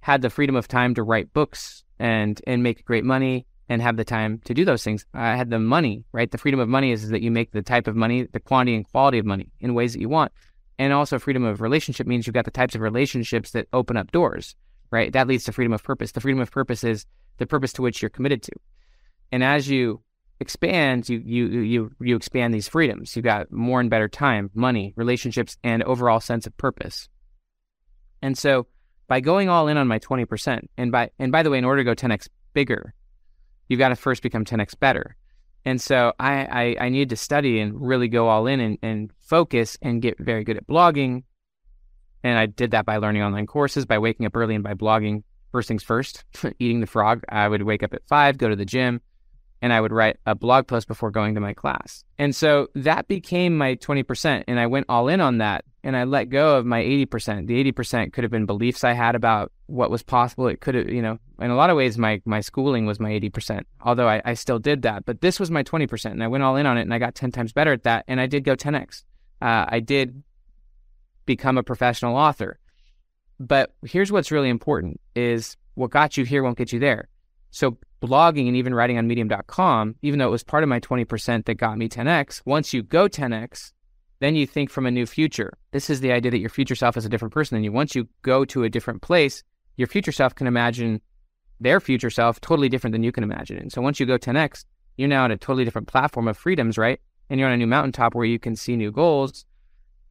had 0.00 0.22
the 0.22 0.30
freedom 0.30 0.56
of 0.56 0.68
time 0.68 0.94
to 0.94 1.02
write 1.02 1.32
books 1.32 1.84
and 1.98 2.40
and 2.46 2.62
make 2.62 2.84
great 2.84 3.04
money 3.04 3.46
and 3.68 3.80
have 3.80 3.96
the 3.96 4.04
time 4.04 4.40
to 4.44 4.52
do 4.52 4.64
those 4.64 4.82
things. 4.82 5.06
I 5.14 5.36
had 5.36 5.50
the 5.50 5.60
money, 5.60 6.04
right? 6.12 6.30
The 6.30 6.38
freedom 6.38 6.58
of 6.58 6.68
money 6.68 6.90
is, 6.90 7.04
is 7.04 7.10
that 7.10 7.22
you 7.22 7.30
make 7.30 7.52
the 7.52 7.62
type 7.62 7.86
of 7.86 7.94
money, 7.94 8.26
the 8.32 8.40
quantity 8.40 8.74
and 8.74 8.90
quality 8.90 9.18
of 9.18 9.24
money 9.24 9.52
in 9.60 9.74
ways 9.74 9.92
that 9.92 10.00
you 10.00 10.08
want. 10.08 10.32
And 10.78 10.92
also 10.92 11.18
freedom 11.18 11.44
of 11.44 11.60
relationship 11.60 12.06
means 12.06 12.26
you've 12.26 12.34
got 12.34 12.46
the 12.46 12.50
types 12.50 12.74
of 12.74 12.80
relationships 12.80 13.52
that 13.52 13.68
open 13.72 13.96
up 13.96 14.10
doors, 14.10 14.56
right? 14.90 15.12
That 15.12 15.28
leads 15.28 15.44
to 15.44 15.52
freedom 15.52 15.72
of 15.72 15.84
purpose. 15.84 16.12
The 16.12 16.20
freedom 16.20 16.40
of 16.40 16.50
purpose 16.50 16.82
is 16.82 17.06
the 17.38 17.46
purpose 17.46 17.72
to 17.74 17.82
which 17.82 18.02
you're 18.02 18.08
committed 18.08 18.42
to. 18.42 18.52
And 19.30 19.44
as 19.44 19.68
you 19.68 20.02
expand, 20.40 21.08
you 21.08 21.22
you 21.24 21.46
you 21.60 21.90
you 22.00 22.16
expand 22.16 22.52
these 22.52 22.66
freedoms. 22.66 23.14
You've 23.14 23.24
got 23.24 23.52
more 23.52 23.78
and 23.78 23.90
better 23.90 24.08
time, 24.08 24.50
money, 24.54 24.94
relationships, 24.96 25.56
and 25.62 25.82
overall 25.84 26.18
sense 26.18 26.46
of 26.46 26.56
purpose. 26.56 27.08
And 28.22 28.36
so 28.36 28.66
by 29.10 29.18
going 29.18 29.48
all 29.48 29.66
in 29.66 29.76
on 29.76 29.88
my 29.88 29.98
20%, 29.98 30.68
and 30.76 30.92
by 30.92 31.10
and 31.18 31.32
by 31.32 31.42
the 31.42 31.50
way, 31.50 31.58
in 31.58 31.64
order 31.64 31.82
to 31.82 31.84
go 31.84 31.96
10x 31.96 32.28
bigger, 32.54 32.94
you've 33.68 33.80
got 33.80 33.88
to 33.88 33.96
first 33.96 34.22
become 34.22 34.44
10x 34.44 34.78
better. 34.78 35.16
And 35.64 35.80
so 35.80 36.12
I, 36.20 36.76
I, 36.78 36.86
I 36.86 36.88
needed 36.90 37.10
to 37.10 37.16
study 37.16 37.58
and 37.58 37.74
really 37.74 38.06
go 38.06 38.28
all 38.28 38.46
in 38.46 38.60
and, 38.60 38.78
and 38.82 39.10
focus 39.20 39.76
and 39.82 40.00
get 40.00 40.16
very 40.20 40.44
good 40.44 40.56
at 40.56 40.66
blogging. 40.68 41.24
And 42.22 42.38
I 42.38 42.46
did 42.46 42.70
that 42.70 42.86
by 42.86 42.98
learning 42.98 43.22
online 43.22 43.48
courses, 43.48 43.84
by 43.84 43.98
waking 43.98 44.26
up 44.26 44.36
early 44.36 44.54
and 44.54 44.62
by 44.62 44.74
blogging 44.74 45.24
first 45.50 45.66
things 45.66 45.82
first, 45.82 46.24
eating 46.60 46.78
the 46.78 46.86
frog. 46.86 47.24
I 47.28 47.48
would 47.48 47.62
wake 47.64 47.82
up 47.82 47.92
at 47.92 48.06
five, 48.06 48.38
go 48.38 48.48
to 48.48 48.56
the 48.56 48.64
gym, 48.64 49.00
and 49.62 49.72
I 49.72 49.80
would 49.80 49.92
write 49.92 50.16
a 50.26 50.34
blog 50.34 50.66
post 50.66 50.88
before 50.88 51.10
going 51.10 51.34
to 51.34 51.40
my 51.40 51.52
class. 51.52 52.04
And 52.18 52.34
so 52.34 52.68
that 52.74 53.08
became 53.08 53.56
my 53.56 53.76
20%. 53.76 54.44
And 54.48 54.58
I 54.58 54.66
went 54.66 54.86
all 54.88 55.08
in 55.08 55.20
on 55.20 55.38
that 55.38 55.64
and 55.82 55.96
I 55.96 56.04
let 56.04 56.30
go 56.30 56.56
of 56.56 56.66
my 56.66 56.82
80%. 56.82 57.46
The 57.46 57.72
80% 57.72 58.12
could 58.12 58.24
have 58.24 58.30
been 58.30 58.46
beliefs 58.46 58.84
I 58.84 58.92
had 58.92 59.14
about 59.14 59.52
what 59.66 59.90
was 59.90 60.02
possible. 60.02 60.46
It 60.46 60.60
could 60.60 60.74
have, 60.74 60.88
you 60.88 61.02
know, 61.02 61.18
in 61.40 61.50
a 61.50 61.56
lot 61.56 61.70
of 61.70 61.76
ways, 61.76 61.98
my, 61.98 62.20
my 62.24 62.40
schooling 62.40 62.86
was 62.86 63.00
my 63.00 63.10
80%, 63.10 63.64
although 63.82 64.08
I, 64.08 64.22
I 64.24 64.34
still 64.34 64.58
did 64.58 64.82
that. 64.82 65.04
But 65.04 65.20
this 65.20 65.38
was 65.38 65.50
my 65.50 65.62
20%. 65.62 66.10
And 66.10 66.22
I 66.22 66.28
went 66.28 66.42
all 66.42 66.56
in 66.56 66.66
on 66.66 66.78
it 66.78 66.82
and 66.82 66.94
I 66.94 66.98
got 66.98 67.14
10 67.14 67.32
times 67.32 67.52
better 67.52 67.72
at 67.72 67.84
that. 67.84 68.04
And 68.08 68.20
I 68.20 68.26
did 68.26 68.44
go 68.44 68.56
10x. 68.56 69.04
Uh, 69.42 69.66
I 69.68 69.80
did 69.80 70.22
become 71.26 71.58
a 71.58 71.62
professional 71.62 72.16
author. 72.16 72.58
But 73.38 73.72
here's 73.86 74.12
what's 74.12 74.30
really 74.30 74.50
important 74.50 75.00
is 75.14 75.56
what 75.74 75.90
got 75.90 76.16
you 76.16 76.24
here 76.24 76.42
won't 76.42 76.58
get 76.58 76.72
you 76.72 76.78
there. 76.78 77.08
So 77.50 77.78
blogging 78.00 78.46
and 78.46 78.56
even 78.56 78.74
writing 78.74 78.98
on 78.98 79.06
medium.com, 79.06 79.96
even 80.02 80.18
though 80.18 80.28
it 80.28 80.30
was 80.30 80.42
part 80.42 80.62
of 80.62 80.68
my 80.68 80.80
20% 80.80 81.44
that 81.44 81.54
got 81.54 81.78
me 81.78 81.88
10x, 81.88 82.42
once 82.44 82.72
you 82.72 82.82
go 82.82 83.08
10x, 83.08 83.72
then 84.20 84.36
you 84.36 84.46
think 84.46 84.70
from 84.70 84.86
a 84.86 84.90
new 84.90 85.06
future. 85.06 85.52
This 85.72 85.90
is 85.90 86.00
the 86.00 86.12
idea 86.12 86.30
that 86.30 86.38
your 86.38 86.50
future 86.50 86.74
self 86.74 86.96
is 86.96 87.04
a 87.04 87.08
different 87.08 87.34
person 87.34 87.56
than 87.56 87.64
you. 87.64 87.72
Once 87.72 87.94
you 87.94 88.08
go 88.22 88.44
to 88.46 88.64
a 88.64 88.70
different 88.70 89.02
place, 89.02 89.42
your 89.76 89.88
future 89.88 90.12
self 90.12 90.34
can 90.34 90.46
imagine 90.46 91.00
their 91.58 91.80
future 91.80 92.10
self 92.10 92.40
totally 92.40 92.68
different 92.68 92.92
than 92.92 93.02
you 93.02 93.12
can 93.12 93.24
imagine. 93.24 93.58
And 93.58 93.72
so 93.72 93.82
once 93.82 93.98
you 93.98 94.06
go 94.06 94.18
10x, 94.18 94.64
you're 94.96 95.08
now 95.08 95.24
at 95.24 95.30
a 95.30 95.36
totally 95.36 95.64
different 95.64 95.88
platform 95.88 96.28
of 96.28 96.36
freedoms, 96.36 96.76
right? 96.76 97.00
And 97.28 97.40
you're 97.40 97.48
on 97.48 97.54
a 97.54 97.58
new 97.58 97.66
mountaintop 97.66 98.14
where 98.14 98.24
you 98.24 98.38
can 98.38 98.56
see 98.56 98.76
new 98.76 98.92
goals. 98.92 99.44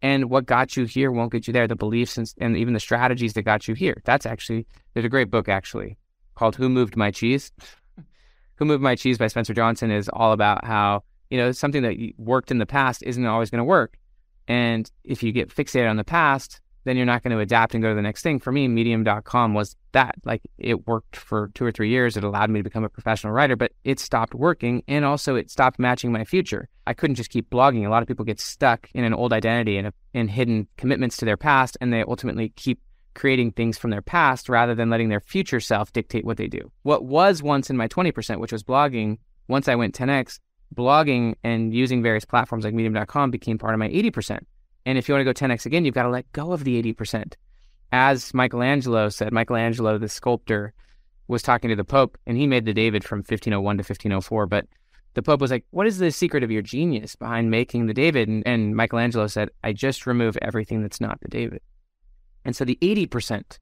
And 0.02 0.30
what 0.30 0.46
got 0.46 0.78
you 0.78 0.86
here 0.86 1.12
won't 1.12 1.32
get 1.32 1.46
you 1.46 1.54
there. 1.54 1.68
The 1.68 1.76
beliefs 1.76 2.18
and, 2.18 2.34
and 2.40 2.58
even 2.58 2.74
the 2.74 2.80
strategies 2.80 3.34
that 3.34 3.44
got 3.44 3.68
you 3.68 3.76
here. 3.76 4.02
That's 4.06 4.26
actually, 4.26 4.66
there's 4.94 5.06
a 5.06 5.10
great 5.10 5.30
book 5.30 5.50
actually 5.50 5.98
called 6.40 6.56
Who 6.56 6.70
Moved 6.70 6.96
My 6.96 7.12
Cheese? 7.12 7.52
Who 8.56 8.66
Moved 8.66 8.82
My 8.82 8.96
Cheese 8.96 9.18
by 9.18 9.28
Spencer 9.28 9.54
Johnson 9.54 9.92
is 9.92 10.10
all 10.14 10.32
about 10.32 10.64
how, 10.64 11.04
you 11.30 11.38
know, 11.38 11.52
something 11.52 11.84
that 11.84 11.98
worked 12.18 12.50
in 12.50 12.60
the 12.60 12.66
past 12.66 13.04
isn't 13.04 13.26
always 13.26 13.50
going 13.50 13.60
to 13.60 13.66
work. 13.66 13.98
And 14.48 14.90
if 15.04 15.22
you 15.22 15.34
get 15.34 15.54
fixated 15.54 15.90
on 15.90 15.98
the 15.98 16.06
past, 16.06 16.62
then 16.86 16.96
you're 16.96 17.06
not 17.06 17.24
going 17.24 17.36
to 17.36 17.40
adapt 17.40 17.74
and 17.74 17.84
go 17.84 17.90
to 17.90 17.96
the 17.96 18.02
next 18.02 18.22
thing. 18.22 18.40
For 18.40 18.54
me, 18.54 18.70
medium.com 18.70 19.54
was 19.54 19.76
that. 19.92 20.16
Like 20.24 20.42
it 20.58 20.88
worked 20.88 21.18
for 21.18 21.52
two 21.56 21.66
or 21.66 21.74
three 21.74 21.90
years. 21.90 22.16
It 22.16 22.24
allowed 22.24 22.50
me 22.50 22.62
to 22.62 22.64
become 22.64 22.86
a 22.86 22.90
professional 22.90 23.34
writer, 23.34 23.58
but 23.58 23.74
it 23.84 24.00
stopped 24.00 24.34
working. 24.34 24.82
And 24.88 25.04
also 25.04 25.36
it 25.36 25.52
stopped 25.52 25.78
matching 25.78 26.14
my 26.14 26.24
future. 26.24 26.70
I 26.88 26.94
couldn't 26.94 27.16
just 27.16 27.32
keep 27.32 27.50
blogging. 27.50 27.86
A 27.86 27.90
lot 27.90 28.02
of 28.02 28.08
people 28.08 28.24
get 28.24 28.40
stuck 28.40 28.90
in 28.94 29.04
an 29.04 29.14
old 29.14 29.34
identity 29.34 29.78
and, 29.78 29.92
in 30.14 30.30
hidden 30.30 30.70
commitments 30.78 31.18
to 31.18 31.26
their 31.26 31.38
past, 31.38 31.78
and 31.82 31.92
they 31.92 32.02
ultimately 32.02 32.54
keep 32.56 32.80
creating 33.20 33.52
things 33.52 33.78
from 33.78 33.92
their 33.92 34.02
past 34.02 34.48
rather 34.48 34.74
than 34.74 34.90
letting 34.90 35.10
their 35.10 35.20
future 35.20 35.60
self 35.60 35.92
dictate 35.92 36.24
what 36.24 36.38
they 36.38 36.48
do. 36.48 36.72
What 36.84 37.04
was 37.04 37.44
once 37.44 37.70
in 37.70 37.76
my 37.76 37.88
20%, 37.88 38.40
which 38.40 38.54
was 38.54 38.64
blogging, 38.64 39.18
once 39.50 39.68
I 39.68 39.76
went 39.76 39.94
10x, 39.94 40.40
blogging 40.74 41.36
and 41.44 41.74
using 41.74 42.02
various 42.02 42.24
platforms 42.24 42.64
like 42.64 42.74
medium.com 42.74 43.30
became 43.30 43.58
part 43.58 43.74
of 43.74 43.80
my 43.80 43.90
80%. 43.90 44.40
And 44.86 44.98
if 44.98 45.10
you 45.10 45.14
want 45.14 45.26
to 45.26 45.34
go 45.34 45.48
10x 45.48 45.66
again, 45.66 45.84
you've 45.84 45.96
got 45.96 46.04
to 46.04 46.10
let 46.10 46.32
go 46.32 46.54
of 46.54 46.64
the 46.64 46.82
80%. 46.82 47.34
As 47.92 48.34
Michelangelo 48.34 49.10
said, 49.10 49.34
Michelangelo, 49.34 49.98
the 49.98 50.08
sculptor, 50.08 50.74
was 51.28 51.42
talking 51.42 51.70
to 51.70 51.76
the 51.76 51.84
Pope, 51.84 52.18
and 52.26 52.38
he 52.38 52.48
made 52.48 52.66
the 52.66 52.74
David 52.74 53.04
from 53.04 53.20
1501 53.20 53.78
to 53.78 53.82
1504. 53.82 54.46
But 54.48 54.66
the 55.14 55.24
Pope 55.24 55.42
was 55.42 55.52
like, 55.52 55.66
What 55.72 55.88
is 55.88 55.98
the 55.98 56.12
secret 56.12 56.44
of 56.44 56.52
your 56.52 56.62
genius 56.62 57.16
behind 57.16 57.52
making 57.52 57.88
the 57.88 57.94
David? 57.94 58.30
And, 58.30 58.48
and 58.48 58.76
Michelangelo 58.76 59.28
said, 59.28 59.50
I 59.64 59.74
just 59.74 60.08
remove 60.08 60.38
everything 60.42 60.82
that's 60.82 61.02
not 61.02 61.20
the 61.22 61.28
David. 61.28 61.62
And 62.46 62.56
so 62.56 62.66
the 62.66 62.78
80% 62.82 63.60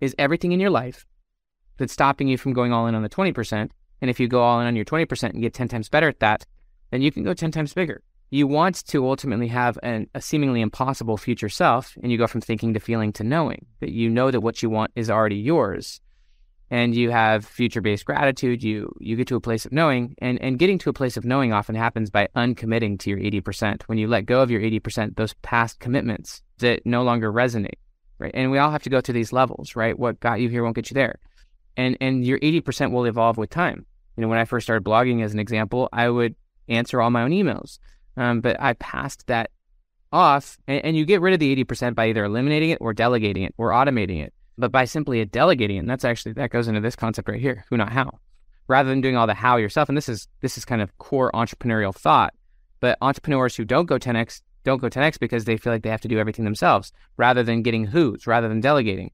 is 0.00 0.14
everything 0.18 0.52
in 0.52 0.60
your 0.60 0.70
life 0.70 1.06
that's 1.78 1.92
stopping 1.92 2.28
you 2.28 2.38
from 2.38 2.52
going 2.52 2.72
all 2.72 2.86
in 2.86 2.94
on 2.94 3.02
the 3.02 3.08
20%. 3.08 3.70
And 4.00 4.10
if 4.10 4.20
you 4.20 4.28
go 4.28 4.42
all 4.42 4.60
in 4.60 4.66
on 4.66 4.76
your 4.76 4.84
20% 4.84 5.30
and 5.30 5.42
get 5.42 5.54
10 5.54 5.68
times 5.68 5.88
better 5.88 6.08
at 6.08 6.20
that, 6.20 6.44
then 6.90 7.02
you 7.02 7.10
can 7.10 7.22
go 7.22 7.34
10 7.34 7.50
times 7.50 7.74
bigger. 7.74 8.02
You 8.30 8.46
want 8.46 8.84
to 8.86 9.06
ultimately 9.06 9.48
have 9.48 9.78
an, 9.82 10.08
a 10.14 10.20
seemingly 10.20 10.60
impossible 10.60 11.16
future 11.16 11.48
self, 11.48 11.96
and 12.02 12.10
you 12.10 12.18
go 12.18 12.26
from 12.26 12.40
thinking 12.40 12.74
to 12.74 12.80
feeling 12.80 13.12
to 13.14 13.24
knowing 13.24 13.66
that 13.80 13.92
you 13.92 14.10
know 14.10 14.30
that 14.30 14.40
what 14.40 14.62
you 14.62 14.70
want 14.70 14.90
is 14.96 15.08
already 15.08 15.36
yours. 15.36 16.00
And 16.68 16.92
you 16.92 17.10
have 17.10 17.44
future 17.44 17.80
based 17.80 18.04
gratitude. 18.04 18.64
You 18.64 18.92
you 18.98 19.14
get 19.14 19.28
to 19.28 19.36
a 19.36 19.40
place 19.40 19.64
of 19.64 19.72
knowing, 19.72 20.16
and, 20.18 20.42
and 20.42 20.58
getting 20.58 20.78
to 20.78 20.90
a 20.90 20.92
place 20.92 21.16
of 21.16 21.24
knowing 21.24 21.52
often 21.52 21.76
happens 21.76 22.10
by 22.10 22.26
uncommitting 22.34 22.98
to 22.98 23.10
your 23.10 23.20
80%. 23.20 23.84
When 23.84 23.98
you 23.98 24.08
let 24.08 24.26
go 24.26 24.42
of 24.42 24.50
your 24.50 24.60
80%, 24.60 25.14
those 25.14 25.34
past 25.42 25.78
commitments 25.78 26.42
that 26.58 26.84
no 26.84 27.04
longer 27.04 27.32
resonate 27.32 27.78
right? 28.18 28.32
And 28.34 28.50
we 28.50 28.58
all 28.58 28.70
have 28.70 28.82
to 28.84 28.90
go 28.90 29.00
through 29.00 29.14
these 29.14 29.32
levels, 29.32 29.76
right? 29.76 29.98
What 29.98 30.20
got 30.20 30.40
you 30.40 30.48
here 30.48 30.62
won't 30.62 30.76
get 30.76 30.90
you 30.90 30.94
there. 30.94 31.18
And 31.76 31.96
and 32.00 32.24
your 32.24 32.38
80% 32.38 32.92
will 32.92 33.04
evolve 33.04 33.36
with 33.36 33.50
time. 33.50 33.86
You 34.16 34.22
know, 34.22 34.28
when 34.28 34.38
I 34.38 34.44
first 34.44 34.66
started 34.66 34.84
blogging 34.84 35.22
as 35.22 35.34
an 35.34 35.38
example, 35.38 35.88
I 35.92 36.08
would 36.08 36.34
answer 36.68 37.00
all 37.00 37.10
my 37.10 37.22
own 37.22 37.30
emails. 37.30 37.78
Um, 38.16 38.40
but 38.40 38.56
I 38.60 38.72
passed 38.74 39.26
that 39.26 39.50
off 40.12 40.56
and, 40.66 40.84
and 40.84 40.96
you 40.96 41.04
get 41.04 41.20
rid 41.20 41.34
of 41.34 41.40
the 41.40 41.64
80% 41.64 41.94
by 41.94 42.08
either 42.08 42.24
eliminating 42.24 42.70
it 42.70 42.78
or 42.80 42.94
delegating 42.94 43.42
it 43.42 43.54
or 43.58 43.70
automating 43.70 44.22
it. 44.22 44.32
But 44.56 44.72
by 44.72 44.86
simply 44.86 45.22
delegating 45.26 45.76
it, 45.76 45.80
and 45.80 45.90
that's 45.90 46.04
actually 46.04 46.32
that 46.34 46.50
goes 46.50 46.66
into 46.66 46.80
this 46.80 46.96
concept 46.96 47.28
right 47.28 47.40
here, 47.40 47.64
who 47.68 47.76
not 47.76 47.92
how. 47.92 48.18
Rather 48.68 48.88
than 48.88 49.02
doing 49.02 49.16
all 49.16 49.26
the 49.26 49.34
how 49.34 49.58
yourself, 49.58 49.88
and 49.88 49.96
this 49.96 50.08
is 50.08 50.28
this 50.40 50.56
is 50.56 50.64
kind 50.64 50.80
of 50.80 50.96
core 50.98 51.30
entrepreneurial 51.32 51.94
thought. 51.94 52.32
But 52.80 52.98
entrepreneurs 53.02 53.54
who 53.54 53.64
don't 53.64 53.86
go 53.86 53.98
10x 53.98 54.40
don't 54.66 54.80
go 54.80 54.90
10x 54.90 55.18
because 55.18 55.44
they 55.44 55.56
feel 55.56 55.72
like 55.72 55.82
they 55.82 55.90
have 55.90 56.00
to 56.02 56.08
do 56.08 56.18
everything 56.18 56.44
themselves 56.44 56.92
rather 57.16 57.42
than 57.44 57.62
getting 57.62 57.86
who's, 57.86 58.26
rather 58.26 58.48
than 58.48 58.60
delegating. 58.60 59.12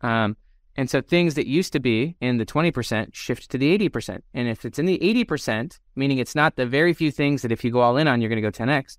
Um, 0.00 0.36
and 0.76 0.88
so 0.88 1.02
things 1.02 1.34
that 1.34 1.46
used 1.46 1.72
to 1.74 1.80
be 1.80 2.16
in 2.20 2.38
the 2.38 2.46
20% 2.46 3.12
shift 3.12 3.50
to 3.50 3.58
the 3.58 3.76
80%. 3.76 4.22
And 4.32 4.48
if 4.48 4.64
it's 4.64 4.78
in 4.78 4.86
the 4.86 4.98
80%, 4.98 5.78
meaning 5.96 6.18
it's 6.18 6.36
not 6.36 6.54
the 6.54 6.66
very 6.66 6.94
few 6.94 7.10
things 7.10 7.42
that 7.42 7.52
if 7.52 7.64
you 7.64 7.70
go 7.70 7.80
all 7.80 7.96
in 7.96 8.08
on, 8.08 8.20
you're 8.20 8.30
going 8.30 8.40
to 8.40 8.48
go 8.48 8.64
10x, 8.64 8.96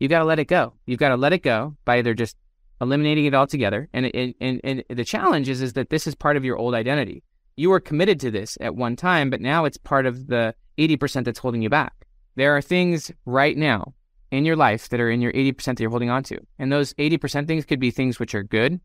you've 0.00 0.10
got 0.10 0.20
to 0.20 0.24
let 0.24 0.38
it 0.38 0.46
go. 0.46 0.72
You've 0.86 0.98
got 0.98 1.10
to 1.10 1.16
let 1.16 1.34
it 1.34 1.42
go 1.42 1.76
by 1.84 1.98
either 1.98 2.14
just 2.14 2.36
eliminating 2.80 3.26
it 3.26 3.34
altogether. 3.34 3.88
And, 3.92 4.06
it, 4.06 4.34
and, 4.40 4.60
and 4.64 4.84
the 4.88 5.04
challenge 5.04 5.50
is, 5.50 5.60
is 5.60 5.74
that 5.74 5.90
this 5.90 6.06
is 6.06 6.14
part 6.14 6.38
of 6.38 6.44
your 6.44 6.56
old 6.56 6.74
identity. 6.74 7.22
You 7.56 7.68
were 7.68 7.78
committed 7.78 8.18
to 8.20 8.30
this 8.30 8.56
at 8.60 8.74
one 8.74 8.96
time, 8.96 9.28
but 9.28 9.42
now 9.42 9.66
it's 9.66 9.76
part 9.76 10.06
of 10.06 10.26
the 10.28 10.54
80% 10.78 11.24
that's 11.24 11.38
holding 11.38 11.60
you 11.60 11.68
back. 11.68 12.06
There 12.34 12.56
are 12.56 12.62
things 12.62 13.12
right 13.26 13.56
now 13.56 13.92
in 14.32 14.46
your 14.46 14.56
life 14.56 14.88
that 14.88 14.98
are 14.98 15.10
in 15.10 15.20
your 15.20 15.32
80% 15.32 15.64
that 15.64 15.80
you're 15.80 15.90
holding 15.90 16.10
on 16.10 16.24
to. 16.24 16.38
And 16.58 16.72
those 16.72 16.94
80% 16.94 17.46
things 17.46 17.66
could 17.66 17.78
be 17.78 17.90
things 17.90 18.18
which 18.18 18.34
are 18.34 18.42
good. 18.42 18.80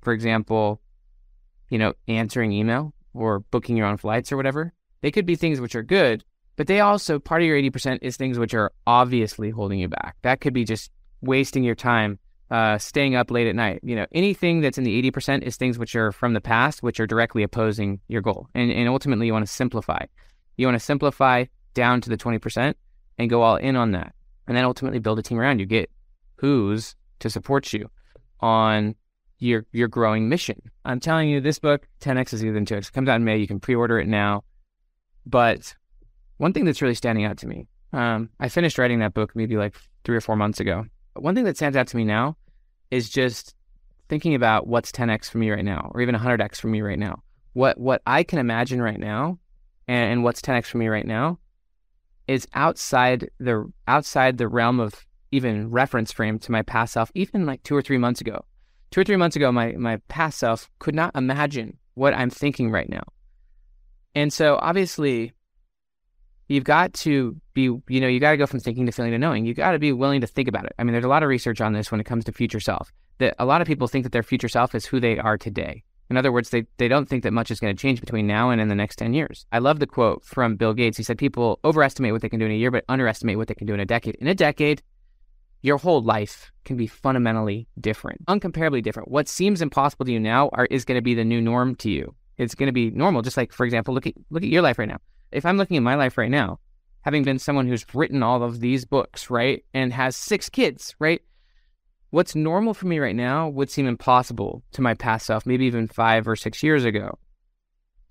For 0.00 0.12
example, 0.12 0.80
you 1.68 1.78
know, 1.78 1.92
answering 2.08 2.50
email 2.50 2.94
or 3.12 3.40
booking 3.40 3.76
your 3.76 3.86
own 3.86 3.98
flights 3.98 4.32
or 4.32 4.36
whatever. 4.36 4.72
They 5.02 5.10
could 5.10 5.26
be 5.26 5.36
things 5.36 5.60
which 5.60 5.74
are 5.74 5.82
good, 5.82 6.24
but 6.56 6.66
they 6.66 6.80
also, 6.80 7.18
part 7.18 7.42
of 7.42 7.46
your 7.46 7.60
80% 7.60 7.98
is 8.00 8.16
things 8.16 8.38
which 8.38 8.54
are 8.54 8.72
obviously 8.86 9.50
holding 9.50 9.78
you 9.78 9.88
back. 9.88 10.16
That 10.22 10.40
could 10.40 10.54
be 10.54 10.64
just 10.64 10.90
wasting 11.20 11.62
your 11.62 11.74
time, 11.74 12.18
uh, 12.50 12.78
staying 12.78 13.14
up 13.14 13.30
late 13.30 13.46
at 13.46 13.54
night. 13.54 13.80
You 13.82 13.96
know, 13.96 14.06
anything 14.12 14.62
that's 14.62 14.78
in 14.78 14.84
the 14.84 15.10
80% 15.10 15.42
is 15.42 15.56
things 15.56 15.78
which 15.78 15.94
are 15.94 16.10
from 16.10 16.32
the 16.32 16.40
past, 16.40 16.82
which 16.82 17.00
are 17.00 17.06
directly 17.06 17.42
opposing 17.42 18.00
your 18.08 18.22
goal. 18.22 18.48
And, 18.54 18.72
and 18.72 18.88
ultimately, 18.88 19.26
you 19.26 19.34
want 19.34 19.46
to 19.46 19.52
simplify. 19.52 20.06
You 20.56 20.66
want 20.66 20.76
to 20.76 20.84
simplify 20.84 21.44
down 21.74 22.00
to 22.00 22.08
the 22.08 22.16
20% 22.16 22.72
and 23.18 23.28
go 23.28 23.42
all 23.42 23.56
in 23.56 23.76
on 23.76 23.90
that 23.90 24.14
and 24.46 24.56
then 24.56 24.64
ultimately 24.64 24.98
build 24.98 25.18
a 25.18 25.22
team 25.22 25.38
around 25.38 25.58
you. 25.58 25.66
Get 25.66 25.90
who's 26.36 26.94
to 27.20 27.30
support 27.30 27.72
you 27.72 27.90
on 28.40 28.94
your 29.38 29.66
your 29.72 29.88
growing 29.88 30.28
mission. 30.28 30.60
I'm 30.84 31.00
telling 31.00 31.28
you, 31.28 31.40
this 31.40 31.58
book, 31.58 31.86
10x 32.00 32.32
is 32.32 32.40
than 32.40 32.64
2x. 32.64 32.88
It 32.88 32.92
comes 32.92 33.08
out 33.08 33.16
in 33.16 33.24
May. 33.24 33.38
You 33.38 33.46
can 33.46 33.60
pre-order 33.60 33.98
it 33.98 34.06
now. 34.06 34.44
But 35.24 35.74
one 36.38 36.52
thing 36.52 36.64
that's 36.64 36.82
really 36.82 36.94
standing 36.94 37.24
out 37.24 37.38
to 37.38 37.48
me, 37.48 37.66
um, 37.92 38.30
I 38.38 38.48
finished 38.48 38.78
writing 38.78 39.00
that 39.00 39.14
book 39.14 39.34
maybe 39.34 39.56
like 39.56 39.76
three 40.04 40.16
or 40.16 40.20
four 40.20 40.36
months 40.36 40.60
ago. 40.60 40.84
But 41.14 41.22
one 41.22 41.34
thing 41.34 41.44
that 41.44 41.56
stands 41.56 41.76
out 41.76 41.88
to 41.88 41.96
me 41.96 42.04
now 42.04 42.36
is 42.90 43.10
just 43.10 43.54
thinking 44.08 44.34
about 44.34 44.66
what's 44.66 44.92
10x 44.92 45.28
for 45.28 45.38
me 45.38 45.50
right 45.50 45.64
now, 45.64 45.90
or 45.94 46.00
even 46.00 46.14
100x 46.14 46.60
for 46.60 46.68
me 46.68 46.80
right 46.80 46.98
now. 46.98 47.22
What 47.54 47.78
what 47.78 48.02
I 48.06 48.22
can 48.22 48.38
imagine 48.38 48.80
right 48.80 49.00
now, 49.00 49.38
and, 49.88 50.12
and 50.12 50.24
what's 50.24 50.40
10x 50.40 50.66
for 50.66 50.78
me 50.78 50.88
right 50.88 51.06
now 51.06 51.38
is 52.28 52.46
outside 52.54 53.30
the 53.38 53.70
outside 53.86 54.38
the 54.38 54.48
realm 54.48 54.80
of 54.80 55.06
even 55.32 55.70
reference 55.70 56.12
frame 56.12 56.38
to 56.40 56.52
my 56.52 56.62
past 56.62 56.92
self, 56.94 57.10
even 57.14 57.46
like 57.46 57.62
two 57.62 57.76
or 57.76 57.82
three 57.82 57.98
months 57.98 58.20
ago. 58.20 58.44
Two 58.90 59.00
or 59.00 59.04
three 59.04 59.16
months 59.16 59.36
ago, 59.36 59.52
my 59.52 59.72
my 59.72 59.96
past 60.08 60.38
self 60.38 60.70
could 60.78 60.94
not 60.94 61.14
imagine 61.14 61.76
what 61.94 62.14
I'm 62.14 62.30
thinking 62.30 62.70
right 62.70 62.88
now. 62.88 63.02
And 64.14 64.32
so 64.32 64.58
obviously 64.60 65.32
you've 66.48 66.64
got 66.64 66.92
to 66.94 67.36
be, 67.54 67.62
you 67.62 68.00
know, 68.00 68.06
you 68.06 68.20
got 68.20 68.30
to 68.30 68.36
go 68.36 68.46
from 68.46 68.60
thinking 68.60 68.86
to 68.86 68.92
feeling 68.92 69.10
to 69.10 69.18
knowing. 69.18 69.44
You 69.44 69.54
got 69.54 69.72
to 69.72 69.78
be 69.78 69.92
willing 69.92 70.20
to 70.20 70.26
think 70.26 70.48
about 70.48 70.66
it. 70.66 70.72
I 70.78 70.84
mean, 70.84 70.92
there's 70.92 71.04
a 71.04 71.08
lot 71.08 71.22
of 71.22 71.28
research 71.28 71.60
on 71.60 71.72
this 71.72 71.90
when 71.90 72.00
it 72.00 72.04
comes 72.04 72.24
to 72.24 72.32
future 72.32 72.60
self. 72.60 72.92
That 73.18 73.34
a 73.38 73.46
lot 73.46 73.60
of 73.60 73.66
people 73.66 73.88
think 73.88 74.04
that 74.04 74.12
their 74.12 74.22
future 74.22 74.48
self 74.48 74.74
is 74.74 74.86
who 74.86 75.00
they 75.00 75.18
are 75.18 75.38
today. 75.38 75.82
In 76.08 76.16
other 76.16 76.30
words, 76.30 76.50
they, 76.50 76.66
they 76.76 76.88
don't 76.88 77.08
think 77.08 77.24
that 77.24 77.32
much 77.32 77.50
is 77.50 77.58
going 77.58 77.74
to 77.74 77.80
change 77.80 78.00
between 78.00 78.26
now 78.26 78.50
and 78.50 78.60
in 78.60 78.68
the 78.68 78.74
next 78.74 78.96
10 78.96 79.12
years. 79.12 79.44
I 79.50 79.58
love 79.58 79.80
the 79.80 79.86
quote 79.86 80.24
from 80.24 80.56
Bill 80.56 80.72
Gates. 80.72 80.96
He 80.96 81.02
said, 81.02 81.18
People 81.18 81.58
overestimate 81.64 82.12
what 82.12 82.22
they 82.22 82.28
can 82.28 82.38
do 82.38 82.46
in 82.46 82.52
a 82.52 82.56
year, 82.56 82.70
but 82.70 82.84
underestimate 82.88 83.36
what 83.36 83.48
they 83.48 83.54
can 83.54 83.66
do 83.66 83.74
in 83.74 83.80
a 83.80 83.86
decade. 83.86 84.14
In 84.16 84.28
a 84.28 84.34
decade, 84.34 84.82
your 85.62 85.78
whole 85.78 86.02
life 86.02 86.52
can 86.64 86.76
be 86.76 86.86
fundamentally 86.86 87.66
different, 87.80 88.24
uncomparably 88.26 88.82
different. 88.82 89.10
What 89.10 89.28
seems 89.28 89.62
impossible 89.62 90.06
to 90.06 90.12
you 90.12 90.20
now 90.20 90.48
are, 90.52 90.66
is 90.66 90.84
going 90.84 90.96
to 90.96 91.02
be 91.02 91.14
the 91.14 91.24
new 91.24 91.40
norm 91.40 91.74
to 91.76 91.90
you. 91.90 92.14
It's 92.38 92.54
going 92.54 92.68
to 92.68 92.72
be 92.72 92.90
normal. 92.90 93.22
Just 93.22 93.36
like, 93.36 93.52
for 93.52 93.64
example, 93.64 93.92
look 93.94 94.06
at, 94.06 94.14
look 94.30 94.42
at 94.42 94.48
your 94.48 94.62
life 94.62 94.78
right 94.78 94.88
now. 94.88 94.98
If 95.32 95.44
I'm 95.44 95.56
looking 95.56 95.76
at 95.76 95.82
my 95.82 95.96
life 95.96 96.18
right 96.18 96.30
now, 96.30 96.60
having 97.00 97.24
been 97.24 97.38
someone 97.38 97.66
who's 97.66 97.84
written 97.94 98.22
all 98.22 98.42
of 98.42 98.60
these 98.60 98.84
books, 98.84 99.30
right, 99.30 99.64
and 99.74 99.92
has 99.92 100.14
six 100.14 100.48
kids, 100.48 100.94
right? 100.98 101.22
What's 102.16 102.34
normal 102.34 102.72
for 102.72 102.86
me 102.86 102.98
right 102.98 103.14
now 103.14 103.46
would 103.46 103.68
seem 103.68 103.86
impossible 103.86 104.62
to 104.72 104.80
my 104.80 104.94
past 104.94 105.26
self, 105.26 105.44
maybe 105.44 105.66
even 105.66 105.86
five 105.86 106.26
or 106.26 106.34
six 106.34 106.62
years 106.62 106.82
ago. 106.82 107.18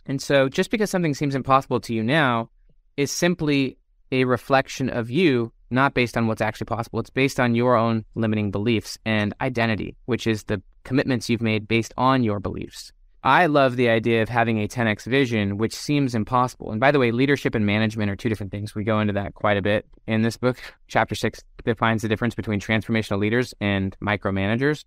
And 0.05 0.21
so 0.21 0.47
just 0.47 0.69
because 0.69 0.91
something 0.91 1.15
seems 1.15 1.33
impossible 1.33 1.79
to 1.79 1.91
you 1.91 2.03
now 2.03 2.51
is 2.97 3.11
simply 3.11 3.79
a 4.11 4.25
reflection 4.25 4.91
of 4.91 5.09
you, 5.09 5.51
not 5.71 5.95
based 5.95 6.17
on 6.17 6.27
what's 6.27 6.39
actually 6.39 6.65
possible. 6.65 6.99
It's 6.99 7.09
based 7.09 7.39
on 7.39 7.55
your 7.55 7.75
own 7.75 8.05
limiting 8.13 8.51
beliefs 8.51 8.95
and 9.07 9.33
identity, 9.41 9.95
which 10.05 10.27
is 10.27 10.43
the 10.43 10.61
commitments 10.83 11.27
you've 11.27 11.41
made 11.41 11.67
based 11.67 11.91
on 11.97 12.21
your 12.21 12.39
beliefs. 12.39 12.93
I 13.25 13.47
love 13.47 13.75
the 13.75 13.89
idea 13.89 14.21
of 14.21 14.29
having 14.29 14.59
a 14.59 14.67
10x 14.67 15.05
vision, 15.05 15.57
which 15.57 15.73
seems 15.73 16.13
impossible. 16.13 16.69
And 16.69 16.79
by 16.79 16.91
the 16.91 16.99
way, 16.99 17.09
leadership 17.09 17.55
and 17.55 17.65
management 17.65 18.11
are 18.11 18.15
two 18.15 18.29
different 18.29 18.51
things. 18.51 18.75
We 18.75 18.83
go 18.83 18.99
into 18.99 19.13
that 19.13 19.33
quite 19.33 19.57
a 19.57 19.63
bit 19.63 19.87
in 20.05 20.21
this 20.21 20.37
book. 20.37 20.57
Chapter 20.87 21.15
six 21.15 21.41
defines 21.63 22.03
the 22.03 22.07
difference 22.07 22.35
between 22.35 22.59
transformational 22.59 23.17
leaders 23.17 23.55
and 23.59 23.97
micromanagers. 23.99 24.85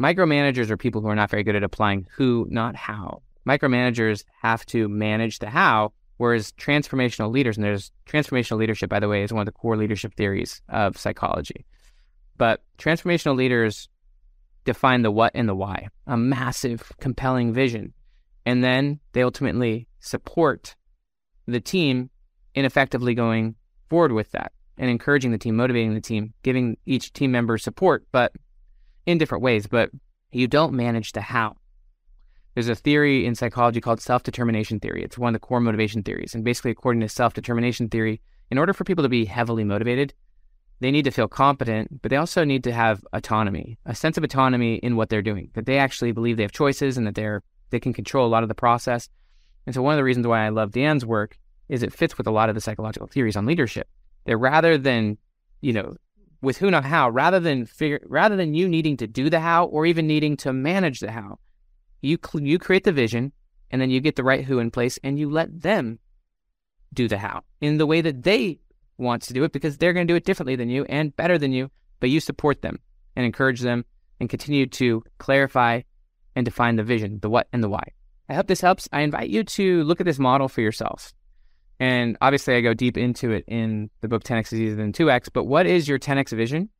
Micromanagers 0.00 0.70
are 0.70 0.76
people 0.76 1.02
who 1.02 1.06
are 1.06 1.14
not 1.14 1.30
very 1.30 1.44
good 1.44 1.54
at 1.54 1.62
applying 1.62 2.08
who, 2.16 2.48
not 2.50 2.74
how. 2.74 3.22
Micromanagers 3.48 4.24
have 4.40 4.66
to 4.66 4.88
manage 4.88 5.38
the 5.38 5.48
how, 5.48 5.92
whereas 6.16 6.50
transformational 6.54 7.30
leaders, 7.30 7.56
and 7.56 7.64
there's 7.64 7.92
transformational 8.08 8.58
leadership, 8.58 8.90
by 8.90 8.98
the 8.98 9.08
way, 9.08 9.22
is 9.22 9.32
one 9.32 9.42
of 9.42 9.46
the 9.46 9.52
core 9.52 9.76
leadership 9.76 10.14
theories 10.16 10.60
of 10.68 10.98
psychology. 10.98 11.64
But 12.36 12.60
transformational 12.76 13.36
leaders 13.36 13.88
define 14.64 15.02
the 15.02 15.10
what 15.10 15.32
and 15.34 15.48
the 15.48 15.54
why, 15.54 15.88
a 16.06 16.16
massive, 16.16 16.92
compelling 17.00 17.52
vision. 17.52 17.92
And 18.44 18.62
then 18.62 19.00
they 19.12 19.22
ultimately 19.22 19.88
support 20.00 20.74
the 21.46 21.60
team 21.60 22.10
in 22.54 22.64
effectively 22.64 23.14
going 23.14 23.54
forward 23.88 24.12
with 24.12 24.30
that 24.32 24.52
and 24.78 24.90
encouraging 24.90 25.32
the 25.32 25.38
team, 25.38 25.56
motivating 25.56 25.94
the 25.94 26.00
team, 26.00 26.34
giving 26.42 26.76
each 26.86 27.12
team 27.12 27.30
member 27.30 27.58
support, 27.58 28.04
but 28.12 28.32
in 29.06 29.18
different 29.18 29.42
ways. 29.42 29.66
But 29.66 29.90
you 30.32 30.48
don't 30.48 30.72
manage 30.72 31.12
the 31.12 31.20
how. 31.20 31.56
There's 32.54 32.68
a 32.68 32.74
theory 32.74 33.24
in 33.24 33.34
psychology 33.34 33.80
called 33.80 34.00
self 34.00 34.22
determination 34.22 34.80
theory. 34.80 35.02
It's 35.02 35.18
one 35.18 35.34
of 35.34 35.40
the 35.40 35.46
core 35.46 35.60
motivation 35.60 36.02
theories. 36.02 36.34
And 36.34 36.44
basically, 36.44 36.70
according 36.70 37.00
to 37.00 37.08
self 37.08 37.32
determination 37.34 37.88
theory, 37.88 38.20
in 38.50 38.58
order 38.58 38.72
for 38.72 38.84
people 38.84 39.02
to 39.02 39.08
be 39.08 39.24
heavily 39.24 39.64
motivated, 39.64 40.12
they 40.82 40.90
need 40.90 41.04
to 41.04 41.10
feel 41.10 41.28
competent, 41.28 42.02
but 42.02 42.10
they 42.10 42.16
also 42.16 42.44
need 42.44 42.64
to 42.64 42.72
have 42.72 43.04
autonomy, 43.12 43.78
a 43.86 43.94
sense 43.94 44.18
of 44.18 44.24
autonomy 44.24 44.74
in 44.76 44.96
what 44.96 45.08
they're 45.08 45.22
doing, 45.22 45.50
that 45.54 45.64
they 45.64 45.78
actually 45.78 46.12
believe 46.12 46.36
they 46.36 46.42
have 46.42 46.52
choices 46.52 46.98
and 46.98 47.06
that 47.06 47.14
they're 47.14 47.42
they 47.70 47.80
can 47.80 47.92
control 47.92 48.26
a 48.26 48.28
lot 48.28 48.42
of 48.42 48.48
the 48.48 48.54
process. 48.54 49.08
And 49.64 49.74
so 49.74 49.80
one 49.80 49.94
of 49.94 49.96
the 49.96 50.04
reasons 50.04 50.26
why 50.26 50.44
I 50.44 50.50
love 50.50 50.72
Dan's 50.72 51.06
work 51.06 51.38
is 51.68 51.82
it 51.82 51.92
fits 51.92 52.18
with 52.18 52.26
a 52.26 52.30
lot 52.30 52.48
of 52.48 52.54
the 52.54 52.60
psychological 52.60 53.06
theories 53.06 53.36
on 53.36 53.46
leadership. 53.46 53.88
That 54.26 54.36
rather 54.36 54.76
than, 54.76 55.16
you 55.62 55.72
know, 55.72 55.94
with 56.42 56.58
who 56.58 56.70
not 56.70 56.84
how, 56.84 57.08
rather 57.08 57.40
than 57.40 57.64
figure 57.64 58.00
rather 58.04 58.36
than 58.36 58.52
you 58.52 58.68
needing 58.68 58.96
to 58.98 59.06
do 59.06 59.30
the 59.30 59.40
how 59.40 59.66
or 59.66 59.86
even 59.86 60.06
needing 60.06 60.36
to 60.38 60.52
manage 60.52 60.98
the 61.00 61.12
how, 61.12 61.38
you 62.00 62.18
you 62.34 62.58
create 62.58 62.84
the 62.84 62.92
vision 62.92 63.32
and 63.70 63.80
then 63.80 63.88
you 63.88 64.00
get 64.00 64.16
the 64.16 64.24
right 64.24 64.44
who 64.44 64.58
in 64.58 64.70
place 64.70 64.98
and 65.04 65.18
you 65.18 65.30
let 65.30 65.62
them 65.62 66.00
do 66.92 67.08
the 67.08 67.18
how 67.18 67.42
in 67.60 67.78
the 67.78 67.86
way 67.86 68.00
that 68.00 68.22
they 68.22 68.58
wants 69.02 69.26
to 69.26 69.34
do 69.34 69.44
it 69.44 69.52
because 69.52 69.78
they're 69.78 69.92
going 69.92 70.06
to 70.06 70.12
do 70.12 70.16
it 70.16 70.24
differently 70.24 70.56
than 70.56 70.70
you 70.70 70.84
and 70.84 71.14
better 71.16 71.38
than 71.38 71.52
you, 71.52 71.70
but 72.00 72.10
you 72.10 72.20
support 72.20 72.62
them 72.62 72.78
and 73.16 73.26
encourage 73.26 73.60
them 73.60 73.84
and 74.20 74.30
continue 74.30 74.66
to 74.66 75.02
clarify 75.18 75.82
and 76.34 76.44
define 76.44 76.76
the 76.76 76.82
vision, 76.82 77.18
the 77.20 77.28
what 77.28 77.48
and 77.52 77.62
the 77.62 77.68
why. 77.68 77.84
I 78.28 78.34
hope 78.34 78.46
this 78.46 78.60
helps. 78.60 78.88
I 78.92 79.02
invite 79.02 79.28
you 79.28 79.44
to 79.44 79.84
look 79.84 80.00
at 80.00 80.06
this 80.06 80.18
model 80.18 80.48
for 80.48 80.60
yourself. 80.60 81.12
And 81.78 82.16
obviously, 82.20 82.54
I 82.54 82.60
go 82.60 82.74
deep 82.74 82.96
into 82.96 83.32
it 83.32 83.44
in 83.48 83.90
the 84.00 84.08
book 84.08 84.22
10x 84.22 84.52
is 84.52 84.60
easier 84.60 84.76
than 84.76 84.92
2x. 84.92 85.28
But 85.32 85.44
what 85.44 85.66
is 85.66 85.88
your 85.88 85.98
10x 85.98 86.30
vision? 86.30 86.70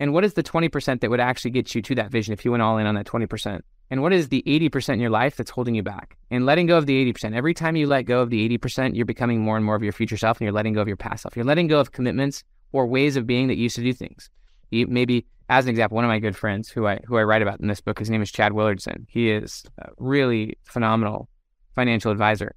And 0.00 0.12
what 0.12 0.24
is 0.24 0.34
the 0.34 0.42
20% 0.42 1.00
that 1.00 1.10
would 1.10 1.20
actually 1.20 1.52
get 1.52 1.74
you 1.74 1.82
to 1.82 1.94
that 1.94 2.10
vision 2.10 2.32
if 2.32 2.44
you 2.44 2.50
went 2.50 2.62
all 2.62 2.78
in 2.78 2.86
on 2.86 2.96
that 2.96 3.06
20%? 3.06 3.60
And 3.90 4.02
what 4.02 4.12
is 4.12 4.28
the 4.28 4.42
80% 4.46 4.94
in 4.94 5.00
your 5.00 5.10
life 5.10 5.36
that's 5.36 5.50
holding 5.50 5.74
you 5.74 5.82
back? 5.82 6.16
And 6.30 6.46
letting 6.46 6.66
go 6.66 6.78
of 6.78 6.86
the 6.86 7.12
80%. 7.12 7.36
Every 7.36 7.54
time 7.54 7.76
you 7.76 7.86
let 7.86 8.02
go 8.02 8.20
of 8.20 8.30
the 8.30 8.48
80%, 8.58 8.96
you're 8.96 9.04
becoming 9.04 9.40
more 9.40 9.56
and 9.56 9.64
more 9.64 9.76
of 9.76 9.82
your 9.82 9.92
future 9.92 10.16
self 10.16 10.38
and 10.38 10.46
you're 10.46 10.52
letting 10.52 10.72
go 10.72 10.80
of 10.80 10.88
your 10.88 10.96
past 10.96 11.22
self. 11.22 11.36
You're 11.36 11.44
letting 11.44 11.68
go 11.68 11.80
of 11.80 11.92
commitments 11.92 12.42
or 12.72 12.86
ways 12.86 13.16
of 13.16 13.26
being 13.26 13.48
that 13.48 13.56
used 13.56 13.76
to 13.76 13.82
do 13.82 13.92
things. 13.92 14.30
You, 14.70 14.86
maybe, 14.86 15.26
as 15.48 15.66
an 15.66 15.70
example, 15.70 15.96
one 15.96 16.04
of 16.04 16.08
my 16.08 16.18
good 16.18 16.36
friends 16.36 16.68
who 16.68 16.86
I 16.86 17.00
who 17.06 17.16
I 17.16 17.22
write 17.22 17.42
about 17.42 17.60
in 17.60 17.68
this 17.68 17.80
book, 17.80 17.98
his 17.98 18.10
name 18.10 18.22
is 18.22 18.32
Chad 18.32 18.52
Willardson. 18.52 19.04
He 19.08 19.30
is 19.30 19.64
a 19.78 19.90
really 19.98 20.58
phenomenal 20.64 21.28
financial 21.74 22.10
advisor. 22.10 22.54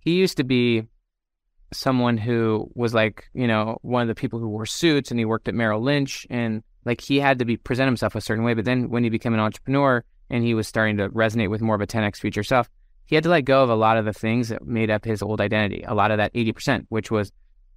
He 0.00 0.14
used 0.14 0.36
to 0.38 0.44
be 0.44 0.82
someone 1.72 2.16
who 2.18 2.70
was 2.74 2.92
like, 2.92 3.24
you 3.32 3.46
know, 3.46 3.78
one 3.82 4.02
of 4.02 4.08
the 4.08 4.14
people 4.14 4.38
who 4.38 4.48
wore 4.48 4.66
suits 4.66 5.10
and 5.10 5.18
he 5.18 5.24
worked 5.24 5.48
at 5.48 5.54
Merrill 5.54 5.80
Lynch 5.80 6.26
and 6.28 6.62
like 6.84 7.00
he 7.00 7.20
had 7.20 7.38
to 7.38 7.44
be 7.44 7.56
present 7.56 7.86
himself 7.86 8.14
a 8.14 8.20
certain 8.20 8.44
way. 8.44 8.54
But 8.54 8.64
then 8.64 8.90
when 8.90 9.04
he 9.04 9.10
became 9.10 9.34
an 9.34 9.40
entrepreneur, 9.40 10.04
and 10.32 10.42
he 10.42 10.54
was 10.54 10.66
starting 10.66 10.96
to 10.96 11.10
resonate 11.10 11.50
with 11.50 11.60
more 11.60 11.76
of 11.76 11.80
a 11.82 11.86
10x 11.86 12.16
future 12.16 12.42
self, 12.42 12.68
he 13.04 13.14
had 13.14 13.22
to 13.22 13.30
let 13.30 13.44
go 13.44 13.62
of 13.62 13.68
a 13.68 13.76
lot 13.76 13.98
of 13.98 14.06
the 14.06 14.12
things 14.12 14.48
that 14.48 14.66
made 14.66 14.90
up 14.90 15.04
his 15.04 15.22
old 15.22 15.40
identity, 15.40 15.84
a 15.86 15.94
lot 15.94 16.10
of 16.10 16.16
that 16.16 16.32
80%, 16.32 16.86
which 16.88 17.10
was 17.10 17.30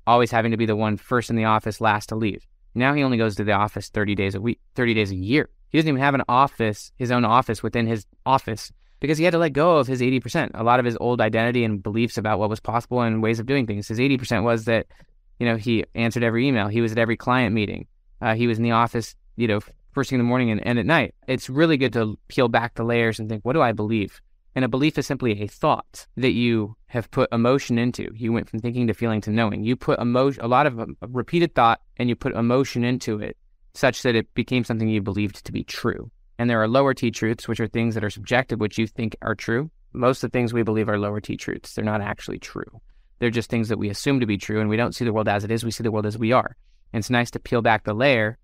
always 0.08 0.32
having 0.32 0.52
to 0.52 0.58
be 0.58 0.66
the 0.66 0.76
one 0.76 0.96
first 0.96 1.30
in 1.30 1.36
the 1.36 1.44
office, 1.44 1.82
last 1.82 2.10
to 2.10 2.16
leave. 2.16 2.48
Now 2.74 2.94
he 2.94 3.04
only 3.04 3.18
goes 3.18 3.36
to 3.36 3.44
the 3.44 3.52
office 3.52 3.90
30 3.90 4.16
days 4.16 4.36
a 4.36 4.42
week, 4.42 4.60
30 4.76 4.94
days 4.94 5.12
a 5.12 5.16
year. 5.16 5.50
He 5.70 5.78
doesn't 5.78 5.90
even 5.90 6.02
have 6.02 6.14
an 6.16 6.24
office, 6.30 6.94
his 6.96 7.12
own 7.12 7.26
office 7.26 7.62
within 7.62 7.88
his 7.88 8.06
office 8.26 8.72
because 9.02 9.18
he 9.18 9.26
had 9.26 9.34
to 9.34 9.38
let 9.38 9.52
go 9.52 9.78
of 9.78 9.88
his 9.88 10.00
80%, 10.00 10.52
a 10.54 10.64
lot 10.64 10.80
of 10.80 10.86
his 10.86 10.98
old 11.02 11.20
identity 11.20 11.66
and 11.66 11.84
beliefs 11.84 12.18
about 12.18 12.40
what 12.40 12.50
was 12.50 12.62
possible 12.62 13.02
and 13.02 13.22
ways 13.22 13.40
of 13.40 13.46
doing 13.46 13.68
things. 13.68 13.90
His 13.90 14.00
80% 14.00 14.44
was 14.44 14.66
that, 14.66 14.88
you 15.40 15.46
know, 15.46 15.58
he 15.58 15.84
answered 15.94 16.24
every 16.24 16.48
email, 16.48 16.70
he 16.70 16.80
was 16.80 16.94
at 16.94 16.98
every 16.98 17.18
client 17.18 17.54
meeting, 17.54 17.88
uh, 18.22 18.36
he 18.36 18.48
was 18.48 18.58
in 18.58 18.64
the 18.64 18.72
office, 18.72 19.16
you 19.36 19.50
know, 19.50 19.60
first 19.96 20.10
thing 20.12 20.20
in 20.20 20.26
the 20.26 20.30
morning 20.30 20.52
and, 20.52 20.66
and 20.68 20.78
at 20.78 20.86
night. 20.86 21.16
It's 21.28 21.50
really 21.50 21.78
good 21.78 21.94
to 21.94 22.20
peel 22.28 22.50
back 22.50 22.76
the 22.76 22.84
layers 22.84 23.20
and 23.20 23.28
think, 23.28 23.44
what 23.44 23.54
do 23.54 23.62
I 23.62 23.72
believe? 23.72 24.22
And 24.54 24.64
a 24.64 24.70
belief 24.70 24.98
is 24.98 25.08
simply 25.08 25.42
a 25.42 25.48
thought 25.48 26.06
that 26.16 26.32
you 26.32 26.76
have 26.88 27.10
put 27.12 27.32
emotion 27.34 27.78
into. 27.78 28.10
You 28.14 28.32
went 28.32 28.50
from 28.50 28.60
thinking 28.60 28.88
to 28.88 28.94
feeling 28.94 29.22
to 29.22 29.32
knowing. 29.32 29.64
You 29.64 29.76
put 29.76 30.00
emotion, 30.00 30.44
a 30.44 30.48
lot 30.48 30.68
of 30.68 30.80
um, 30.80 30.96
repeated 31.02 31.56
thought, 31.56 31.82
and 31.98 32.08
you 32.08 32.16
put 32.16 32.36
emotion 32.36 32.84
into 32.84 33.20
it, 33.20 33.38
such 33.74 34.04
that 34.04 34.16
it 34.16 34.34
became 34.34 34.64
something 34.64 34.88
you 34.88 35.02
believed 35.02 35.44
to 35.44 35.52
be 35.52 35.64
true. 35.64 36.12
And 36.38 36.50
there 36.50 36.62
are 36.62 36.68
lower 36.68 36.94
T 36.94 37.12
truths, 37.12 37.48
which 37.48 37.60
are 37.60 37.68
things 37.68 37.96
that 37.96 38.04
are 38.04 38.10
subjective, 38.10 38.60
which 38.60 38.78
you 38.78 38.88
think 38.88 39.16
are 39.22 39.36
true. 39.36 39.72
Most 39.94 40.24
of 40.24 40.32
the 40.32 40.38
things 40.38 40.54
we 40.54 40.64
believe 40.64 40.90
are 40.90 41.00
lower 41.00 41.20
T 41.20 41.36
truths. 41.38 41.74
They're 41.74 41.84
not 41.84 42.02
actually 42.02 42.40
true. 42.40 42.82
They're 43.20 43.30
just 43.30 43.50
things 43.50 43.70
that 43.70 43.80
we 43.80 43.90
assume 43.90 44.20
to 44.20 44.26
be 44.26 44.38
true, 44.38 44.60
and 44.60 44.70
we 44.70 44.78
don't 44.78 44.94
see 44.96 45.06
the 45.06 45.14
world 45.14 45.30
as 45.30 45.44
it 45.46 45.52
is. 45.52 45.64
We 45.64 45.72
see 45.72 45.84
the 45.84 45.92
world 45.92 46.06
as 46.06 46.18
we 46.18 46.34
are. 46.34 46.56
And 46.94 47.02
it's 47.02 47.10
nice 47.10 47.32
to 47.32 47.40
peel 47.40 47.62
back 47.62 47.84
the 47.84 47.94
layer 47.94 48.38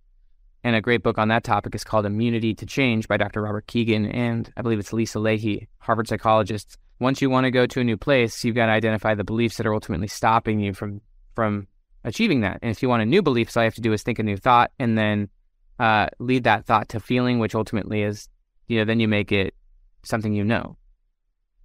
and 0.64 0.76
a 0.76 0.82
great 0.82 1.04
book 1.04 1.18
on 1.18 1.30
that 1.30 1.44
topic 1.44 1.74
is 1.76 1.84
called 1.84 2.06
Immunity 2.06 2.54
to 2.56 2.66
Change 2.66 3.08
by 3.08 3.18
Dr. 3.18 3.42
Robert 3.42 3.68
Kegan 3.68 4.06
and 4.08 4.52
I 4.56 4.62
believe 4.62 4.80
it's 4.80 4.94
Lisa 4.94 5.18
Lahey, 5.18 5.68
Harvard 5.80 6.08
psychologist. 6.08 6.78
Once 7.00 7.22
you 7.22 7.30
want 7.30 7.46
to 7.46 7.52
go 7.52 7.66
to 7.66 7.80
a 7.80 7.84
new 7.84 7.98
place, 7.98 8.44
you've 8.44 8.56
got 8.56 8.68
to 8.68 8.72
identify 8.72 9.16
the 9.16 9.24
beliefs 9.24 9.58
that 9.58 9.66
are 9.66 9.74
ultimately 9.74 10.08
stopping 10.08 10.60
you 10.60 10.74
from 10.74 11.02
from 11.34 11.68
achieving 12.04 12.42
that. 12.42 12.60
And 12.62 12.72
if 12.72 12.82
you 12.82 12.90
want 12.90 13.02
a 13.02 13.06
new 13.06 13.22
belief, 13.22 13.56
all 13.56 13.64
you 13.64 13.66
have 13.66 13.76
to 13.76 13.82
do 13.82 13.94
is 13.94 14.04
think 14.04 14.20
a 14.20 14.24
new 14.24 14.38
thought 14.38 14.72
and 14.78 14.98
then 14.98 15.30
uh, 15.80 16.08
lead 16.20 16.44
that 16.44 16.66
thought 16.66 16.90
to 16.90 17.00
feeling, 17.00 17.40
which 17.40 17.56
ultimately 17.56 18.04
is, 18.04 18.30
you 18.68 18.78
know, 18.78 18.86
then 18.86 19.00
you 19.00 19.08
make 19.08 19.32
it 19.32 19.56
something 20.04 20.34
you 20.34 20.44
know. 20.44 20.78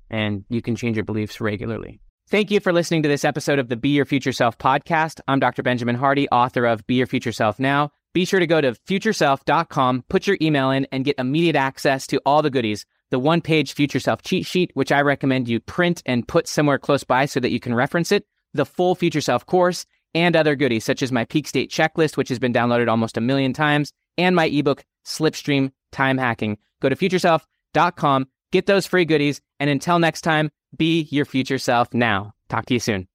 And 0.08 0.44
you 0.48 0.62
can 0.62 0.76
change 0.76 0.96
your 0.96 1.04
beliefs 1.04 1.40
regularly. 1.40 2.00
Thank 2.28 2.50
you 2.50 2.60
for 2.60 2.72
listening 2.72 3.02
to 3.02 3.08
this 3.08 3.24
episode 3.24 3.58
of 3.58 3.68
the 3.68 3.76
Be 3.76 3.90
Your 3.90 4.04
Future 4.04 4.32
Self 4.32 4.56
podcast. 4.58 5.20
I'm 5.28 5.40
Dr. 5.40 5.62
Benjamin 5.62 5.96
Hardy, 5.96 6.28
author 6.30 6.64
of 6.64 6.86
Be 6.86 6.94
Your 6.94 7.06
Future 7.06 7.32
Self 7.32 7.58
Now 7.58 7.90
be 8.16 8.24
sure 8.24 8.40
to 8.40 8.46
go 8.46 8.62
to 8.62 8.72
futureself.com, 8.72 10.04
put 10.08 10.26
your 10.26 10.38
email 10.40 10.70
in, 10.70 10.86
and 10.90 11.04
get 11.04 11.18
immediate 11.18 11.54
access 11.54 12.06
to 12.06 12.18
all 12.24 12.40
the 12.40 12.48
goodies. 12.48 12.86
The 13.10 13.18
one 13.18 13.42
page 13.42 13.74
Future 13.74 14.00
Self 14.00 14.22
cheat 14.22 14.46
sheet, 14.46 14.70
which 14.72 14.90
I 14.90 15.02
recommend 15.02 15.50
you 15.50 15.60
print 15.60 16.02
and 16.06 16.26
put 16.26 16.48
somewhere 16.48 16.78
close 16.78 17.04
by 17.04 17.26
so 17.26 17.40
that 17.40 17.50
you 17.50 17.60
can 17.60 17.74
reference 17.74 18.10
it, 18.10 18.24
the 18.54 18.64
full 18.64 18.94
Future 18.94 19.20
Self 19.20 19.44
course, 19.44 19.84
and 20.14 20.34
other 20.34 20.56
goodies, 20.56 20.82
such 20.82 21.02
as 21.02 21.12
my 21.12 21.26
peak 21.26 21.46
state 21.46 21.70
checklist, 21.70 22.16
which 22.16 22.30
has 22.30 22.38
been 22.38 22.54
downloaded 22.54 22.88
almost 22.88 23.18
a 23.18 23.20
million 23.20 23.52
times, 23.52 23.92
and 24.16 24.34
my 24.34 24.46
ebook, 24.46 24.82
Slipstream 25.04 25.72
Time 25.92 26.16
Hacking. 26.16 26.56
Go 26.80 26.88
to 26.88 26.96
futureself.com, 26.96 28.28
get 28.50 28.64
those 28.64 28.86
free 28.86 29.04
goodies, 29.04 29.42
and 29.60 29.68
until 29.68 29.98
next 29.98 30.22
time, 30.22 30.50
be 30.74 31.02
your 31.10 31.26
future 31.26 31.58
self 31.58 31.92
now. 31.92 32.32
Talk 32.48 32.64
to 32.64 32.72
you 32.72 32.80
soon. 32.80 33.08